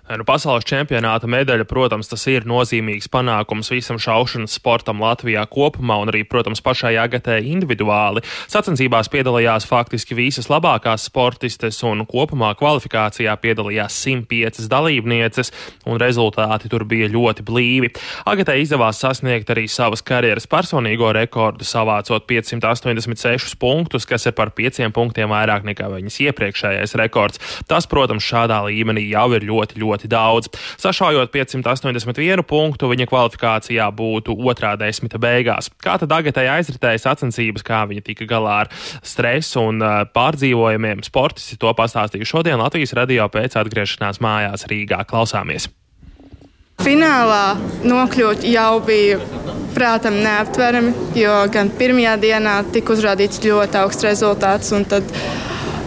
Nu, 0.10 0.24
pasaules 0.26 0.66
čempionāta 0.66 1.28
medaļa, 1.30 1.68
protams, 1.70 2.07
tas 2.10 2.24
ir 2.32 2.47
nozīmīgs 2.49 3.05
panākums 3.14 3.68
visam 3.70 3.99
šaušanas 4.01 4.55
sportam 4.57 5.03
Latvijā 5.03 5.43
kopumā 5.45 5.99
un 6.01 6.10
arī, 6.10 6.24
protams, 6.26 6.64
pašai 6.66 6.95
Agatē 6.97 7.36
individuāli. 7.45 8.24
Sacensībās 8.49 9.05
piedalījās 9.14 9.68
faktiski 9.70 10.18
visas 10.18 10.49
labākās 10.49 11.05
sportistes 11.12 11.78
un 11.86 12.01
kopumā 12.10 12.55
kvalifikācijā 12.57 13.36
piedalījās 13.43 13.99
105 14.07 14.66
dalībnieces 14.72 15.53
un 15.86 16.01
rezultāti 16.01 16.74
tur 16.74 16.88
bija 16.89 17.12
ļoti 17.14 17.45
blīvi. 17.45 17.93
Agatē 18.34 18.57
izdevās 18.64 19.03
sasniegt 19.05 19.53
arī 19.53 19.68
savas 19.70 20.01
karjeras 20.01 20.49
personīgo 20.49 21.14
rekordu, 21.14 21.70
savācot 21.70 22.26
586 22.26 23.53
punktus, 23.62 24.10
kas 24.10 24.26
ir 24.26 24.34
par 24.34 24.55
5 24.57 24.89
punktiem 24.89 25.30
vairāk 25.30 25.70
nekā 25.70 25.93
viņas 25.93 26.20
iepriekšējais 26.26 26.97
rekords. 27.05 27.45
Tas, 27.70 27.86
protams, 27.86 28.26
šādā 28.26 28.64
līmenī 28.66 29.05
jau 29.14 29.30
ir 29.38 29.45
ļoti, 29.45 29.78
ļoti 29.78 29.98
ļoti 29.99 30.07
daudz. 30.07 30.49
Sašaujot 30.79 31.31
581 31.31 32.43
punktu, 32.47 32.89
viņa 32.89 33.07
kvalifikācijā 33.09 33.89
būtu 33.91 34.35
otrā 34.47 34.77
desmita 34.79 35.19
beigās. 35.19 35.69
Kā 35.81 35.97
tad 35.99 36.11
Agatai 36.11 36.47
aizritēja 36.47 36.99
sacensības, 36.99 37.63
kā 37.63 37.85
viņa 37.87 38.01
tika 38.05 38.25
galā 38.25 38.65
ar 38.65 38.71
stresu 39.03 39.67
un 39.67 39.81
uh, 39.81 40.05
pārdzīvojumiem 40.13 41.03
sportisti, 41.03 41.57
to 41.59 41.73
pastāstīju 41.73 42.25
šodien 42.25 42.59
Latvijas 42.59 42.93
radio 42.93 43.27
pēc 43.29 43.59
atgriešanās 43.59 44.21
mājās 44.21 44.67
Rīgā. 44.69 45.03
Klausāmies! 45.09 45.69
Finālā 46.79 47.57
nokļūt 47.83 48.45
jau 48.47 48.79
bija 48.87 49.17
prātam 49.75 50.15
neaptverami, 50.23 50.93
jo 51.19 51.33
gan 51.51 51.67
pirmajā 51.75 52.15
dienā 52.21 52.53
tika 52.71 52.95
uzrādīts 52.95 53.43
ļoti 53.43 53.81
augsts 53.81 54.07
rezultāts, 54.07 54.71
un 54.71 54.87
tad 54.87 55.11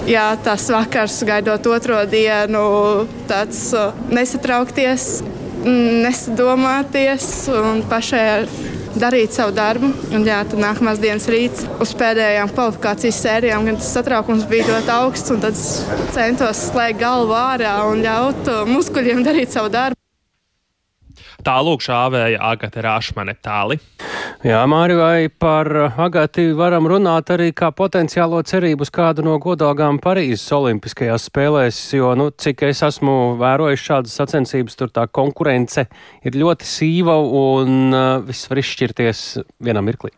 jā, 0.09 0.27
tas 0.45 0.67
vakars, 0.73 1.21
gaidot 1.27 1.67
otro 1.71 2.01
dienu, 2.11 2.65
tāds 3.31 3.71
nesatraukties, 4.13 5.23
nesadomāties 5.63 7.27
un 7.55 7.83
pašai 7.91 8.27
darīt 8.99 9.33
savu 9.35 9.55
darbu. 9.57 9.93
Un, 10.13 10.27
jā, 10.27 10.43
tad 10.49 10.61
nākamās 10.61 11.01
dienas 11.03 11.29
rīts 11.33 11.65
uz 11.83 11.95
pēdējām 11.99 12.53
kvalifikācijas 12.53 13.23
sērijām, 13.25 13.67
gan 13.69 13.81
tas 13.81 13.93
satraukums 13.97 14.47
bija 14.51 14.69
ļoti 14.73 14.95
augsts, 14.99 15.33
tad 15.45 15.65
centos 16.15 16.67
slēgt 16.69 17.01
galvu 17.03 17.37
ārā 17.39 17.79
un 17.89 18.05
ļaut 18.05 18.53
muskuļiem 18.69 19.25
darīt 19.27 19.55
savu 19.55 19.73
darbu. 19.73 19.99
Tālūk 21.43 21.83
šāvēja 21.83 22.39
Agate 22.53 22.85
Rāšmane 22.85 23.35
tāli. 23.43 23.81
Jā, 24.43 24.59
Māri, 24.67 24.97
vai 24.99 25.29
par 25.31 25.69
Agati 26.03 26.49
varam 26.59 26.89
runāt 26.91 27.29
arī 27.31 27.53
kā 27.55 27.69
potenciālo 27.79 28.41
cerību 28.43 28.83
uz 28.83 28.91
kādu 28.91 29.23
no 29.23 29.37
godalgām 29.39 30.01
Parīzes 30.03 30.49
Olimpiskajās 30.57 31.29
spēlēs, 31.31 31.79
jo, 31.95 32.09
nu, 32.19 32.27
cik 32.35 32.65
es 32.67 32.83
esmu 32.83 33.37
vērojis 33.39 33.85
šādas 33.87 34.17
sacensības, 34.19 34.75
tur 34.81 34.91
tā 34.91 35.05
konkurence 35.07 35.85
ir 36.27 36.41
ļoti 36.43 36.67
sīva 36.67 37.15
un 37.23 37.95
uh, 37.95 38.19
viss 38.27 38.51
var 38.51 38.65
izšķirties 38.65 39.23
vienā 39.63 39.85
mirklī. 39.87 40.11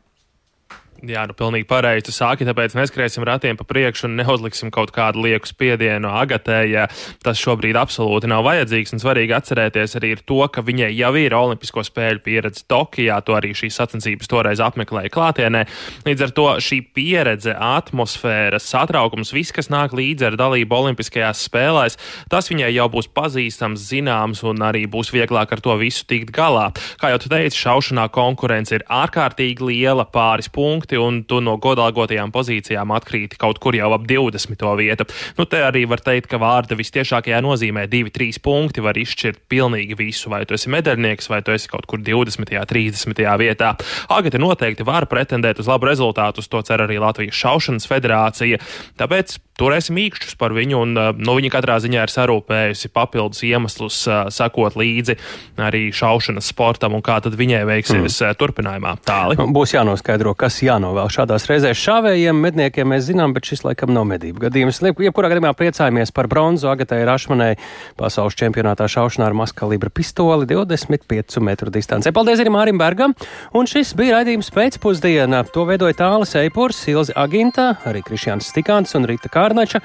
Jā, 1.05 1.25
nu 1.29 1.35
pilnīgi 1.37 1.67
pareizi. 1.69 2.07
Tu 2.07 2.13
sāki, 2.15 2.47
tāpēc 2.49 2.75
neskriesim 2.79 3.25
ratiem 3.29 3.59
pa 3.59 3.67
priekšu 3.69 4.07
un 4.09 4.15
neuzliksim 4.17 4.71
kaut 4.73 4.93
kādu 4.95 5.25
lieku 5.27 5.49
spiedienu 5.51 6.09
agatē, 6.17 6.63
ja 6.71 6.87
tas 7.25 7.41
šobrīd 7.41 7.77
absolūti 7.77 8.31
nav 8.31 8.45
vajadzīgs. 8.47 8.95
Un 8.95 9.03
svarīgi 9.03 9.35
atcerēties 9.37 9.99
arī 9.99 10.15
to, 10.25 10.41
ka 10.49 10.65
viņai 10.65 10.89
jau 10.97 11.11
ir 11.21 11.37
Olimpisko 11.37 11.85
spēļu 11.85 12.23
pieredze 12.25 12.65
Tokijā, 12.71 13.19
to 13.27 13.37
arī 13.37 13.53
šīs 13.57 13.77
sacensības 13.81 14.31
toreiz 14.31 14.63
apmeklēja 14.65 15.13
klātienē. 15.13 15.65
Līdz 16.09 16.25
ar 16.29 16.35
to 16.39 16.47
šī 16.65 16.81
pieredze, 16.97 17.53
atmosfēra, 17.53 18.63
satraukums, 18.63 19.35
viss, 19.37 19.53
kas 19.53 19.69
nāk 19.73 19.93
līdzi 19.97 20.31
ar 20.31 20.39
dalību 20.41 20.79
Olimpiskajās 20.79 21.45
spēlēs, 21.51 21.99
tas 22.33 22.49
viņai 22.49 22.73
jau 22.73 22.89
būs 22.97 23.11
pazīstams, 23.13 23.85
zināms 23.93 24.41
un 24.49 24.65
arī 24.65 24.87
būs 24.89 25.13
vieglāk 25.13 25.53
ar 25.53 25.65
to 25.65 25.77
visu 25.81 26.09
tikt 26.09 26.33
galā. 26.35 26.71
Kā 27.03 27.13
jau 27.13 27.21
tu 27.21 27.33
teici, 27.33 27.61
šaušanā 27.61 28.09
konkurence 28.15 28.79
ir 28.79 28.89
ārkārtīgi 28.89 29.69
liela, 29.69 30.09
pāris 30.09 30.49
punkti 30.49 30.94
punkti, 30.95 30.99
un 30.99 31.25
tu 31.25 31.41
no 31.41 31.57
godalgotajām 31.59 32.33
pozīcijām 32.33 32.93
atkrīti 32.95 33.39
kaut 33.39 33.59
kur 33.59 33.75
jau 33.75 33.93
ap 33.95 34.07
20. 34.07 34.77
vietu. 34.79 35.05
Nu, 35.37 35.45
te 35.45 35.63
arī 35.63 35.87
var 35.87 36.01
teikt, 36.01 36.29
ka 36.31 36.39
vārda 36.39 36.77
vistiešākajā 36.77 37.41
nozīmē 37.43 37.87
2-3 37.89 38.41
punkti 38.43 38.81
var 38.81 38.95
izšķirt 38.97 39.49
pilnīgi 39.49 39.97
visu. 39.97 40.31
Vai 40.31 40.45
tu 40.45 40.55
esi 40.55 40.71
medaļnieks, 40.71 41.29
vai 41.29 41.43
tu 41.43 41.53
esi 41.53 41.69
kaut 41.69 41.87
kur 41.87 41.99
20. 41.99 42.45
30. 42.45 43.25
vietā. 43.39 43.75
Agate 44.09 44.39
noteikti 44.39 44.85
var 44.85 45.07
pretendēt 45.07 45.61
uz 45.61 45.69
labu 45.69 45.87
rezultātu, 45.87 46.41
uz 46.41 46.49
to 46.49 46.63
cer 46.63 46.85
arī 46.85 47.01
Latvijas 47.01 47.37
šaušanas 47.39 47.89
federācija. 47.89 48.61
Tāpēc 48.99 49.39
turēsim 49.59 49.99
īkšķus 50.03 50.37
par 50.41 50.55
viņu, 50.57 50.81
un 50.83 50.95
nu, 50.95 51.35
viņa 51.39 51.51
katrā 51.55 51.77
ziņā 51.83 52.05
ir 52.07 52.13
sarūpējusi 52.13 52.91
papildus 52.95 53.45
iemeslus, 53.47 54.01
sakot 54.35 54.77
līdzi 54.79 55.17
arī 55.63 55.87
šaušanas 55.95 56.49
sportam, 56.51 56.97
un 56.97 57.05
kā 57.05 57.21
tad 57.23 57.37
viņai 57.39 57.63
veiksies 57.69 58.19
mm. 58.19 58.39
turpinājumā. 58.41 58.97
Tāli. 59.07 59.39
Būs 59.55 59.77
jānoskaidro, 59.77 60.35
kas 60.39 60.59
jānovēl 60.65 61.11
šādās 61.15 61.47
reizēs 61.51 61.79
šāvējiem, 61.79 62.41
medniekiem 62.47 62.91
mēs 62.91 63.07
zinām, 63.11 63.35
bet 63.37 63.47
šis 63.51 63.65
laikam 63.67 63.95
nav 63.95 64.09
medību 64.11 64.43
gadījums. 64.47 64.83
Jebkurā 64.83 65.31
gadījumā 65.33 65.55
priecājamies 65.59 66.15
par 66.15 66.29
bronzu 66.31 66.71
Agatai 66.73 67.05
Rašmanai 67.07 67.53
pasaules 68.01 68.39
čempionātā 68.39 68.89
šaušanā 68.91 69.29
ar 69.31 69.39
maskalibra 69.39 69.93
pistoli 69.95 70.49
25 70.51 71.39
metru 71.45 71.71
distancē. 71.75 72.11
Paldies 72.15 72.43
arī 72.43 72.53
Mārim 72.55 72.81
Bergam, 72.81 73.15
un 73.55 73.71
šis 73.71 73.95
bija 73.99 74.19
raidījums 74.19 74.51
pēcpusdiena. 74.55 75.45
To 75.55 75.67
veidoja 75.69 75.99
Tālis 76.03 76.35
Eipurs, 76.43 76.83
Silzi 76.83 77.15
Aginta, 77.19 77.75
arī 77.87 78.03
Krišjāns 78.07 78.51
Stikāns 78.51 78.99
un 78.99 79.07
Rita 79.11 79.31
Kā. 79.31 79.44
Kārnača. 79.45 79.83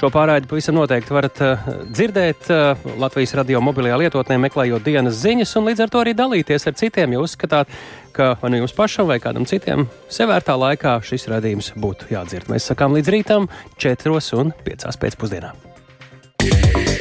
Šo 0.00 0.08
pārraidi 0.12 0.48
pavisam 0.50 0.78
noteikti 0.78 1.14
varat 1.14 1.40
uh, 1.44 1.66
dzirdēt 1.92 2.48
uh, 2.50 2.86
Latvijas 3.00 3.36
radio 3.36 3.60
mobilajā 3.64 3.98
lietotnē, 4.00 4.38
meklējot 4.46 4.86
dienas 4.86 5.20
ziņas, 5.20 5.52
un 5.60 5.68
līdz 5.68 5.84
ar 5.84 5.92
to 5.92 6.00
arī 6.02 6.16
dalīties 6.16 6.66
ar 6.70 6.78
citiem. 6.80 7.16
Ja 7.16 7.24
uzskatāt, 7.24 7.72
ka 8.16 8.32
vai 8.40 8.52
nu 8.54 8.62
jums 8.62 8.76
pašam 8.76 9.10
vai 9.10 9.20
kādam 9.22 9.44
citam 9.48 9.86
sevērtā 10.12 10.56
laikā 10.64 10.96
šis 11.04 11.28
radījums 11.32 11.74
būtu 11.76 12.12
jādzird. 12.14 12.48
Mēs 12.52 12.70
sakām 12.72 12.96
līdz 12.96 13.12
rītam, 13.16 13.50
4 13.82 14.16
un 14.40 14.56
5 14.64 15.04
pēcpusdienā. 15.04 15.52
Yeah. 16.42 16.91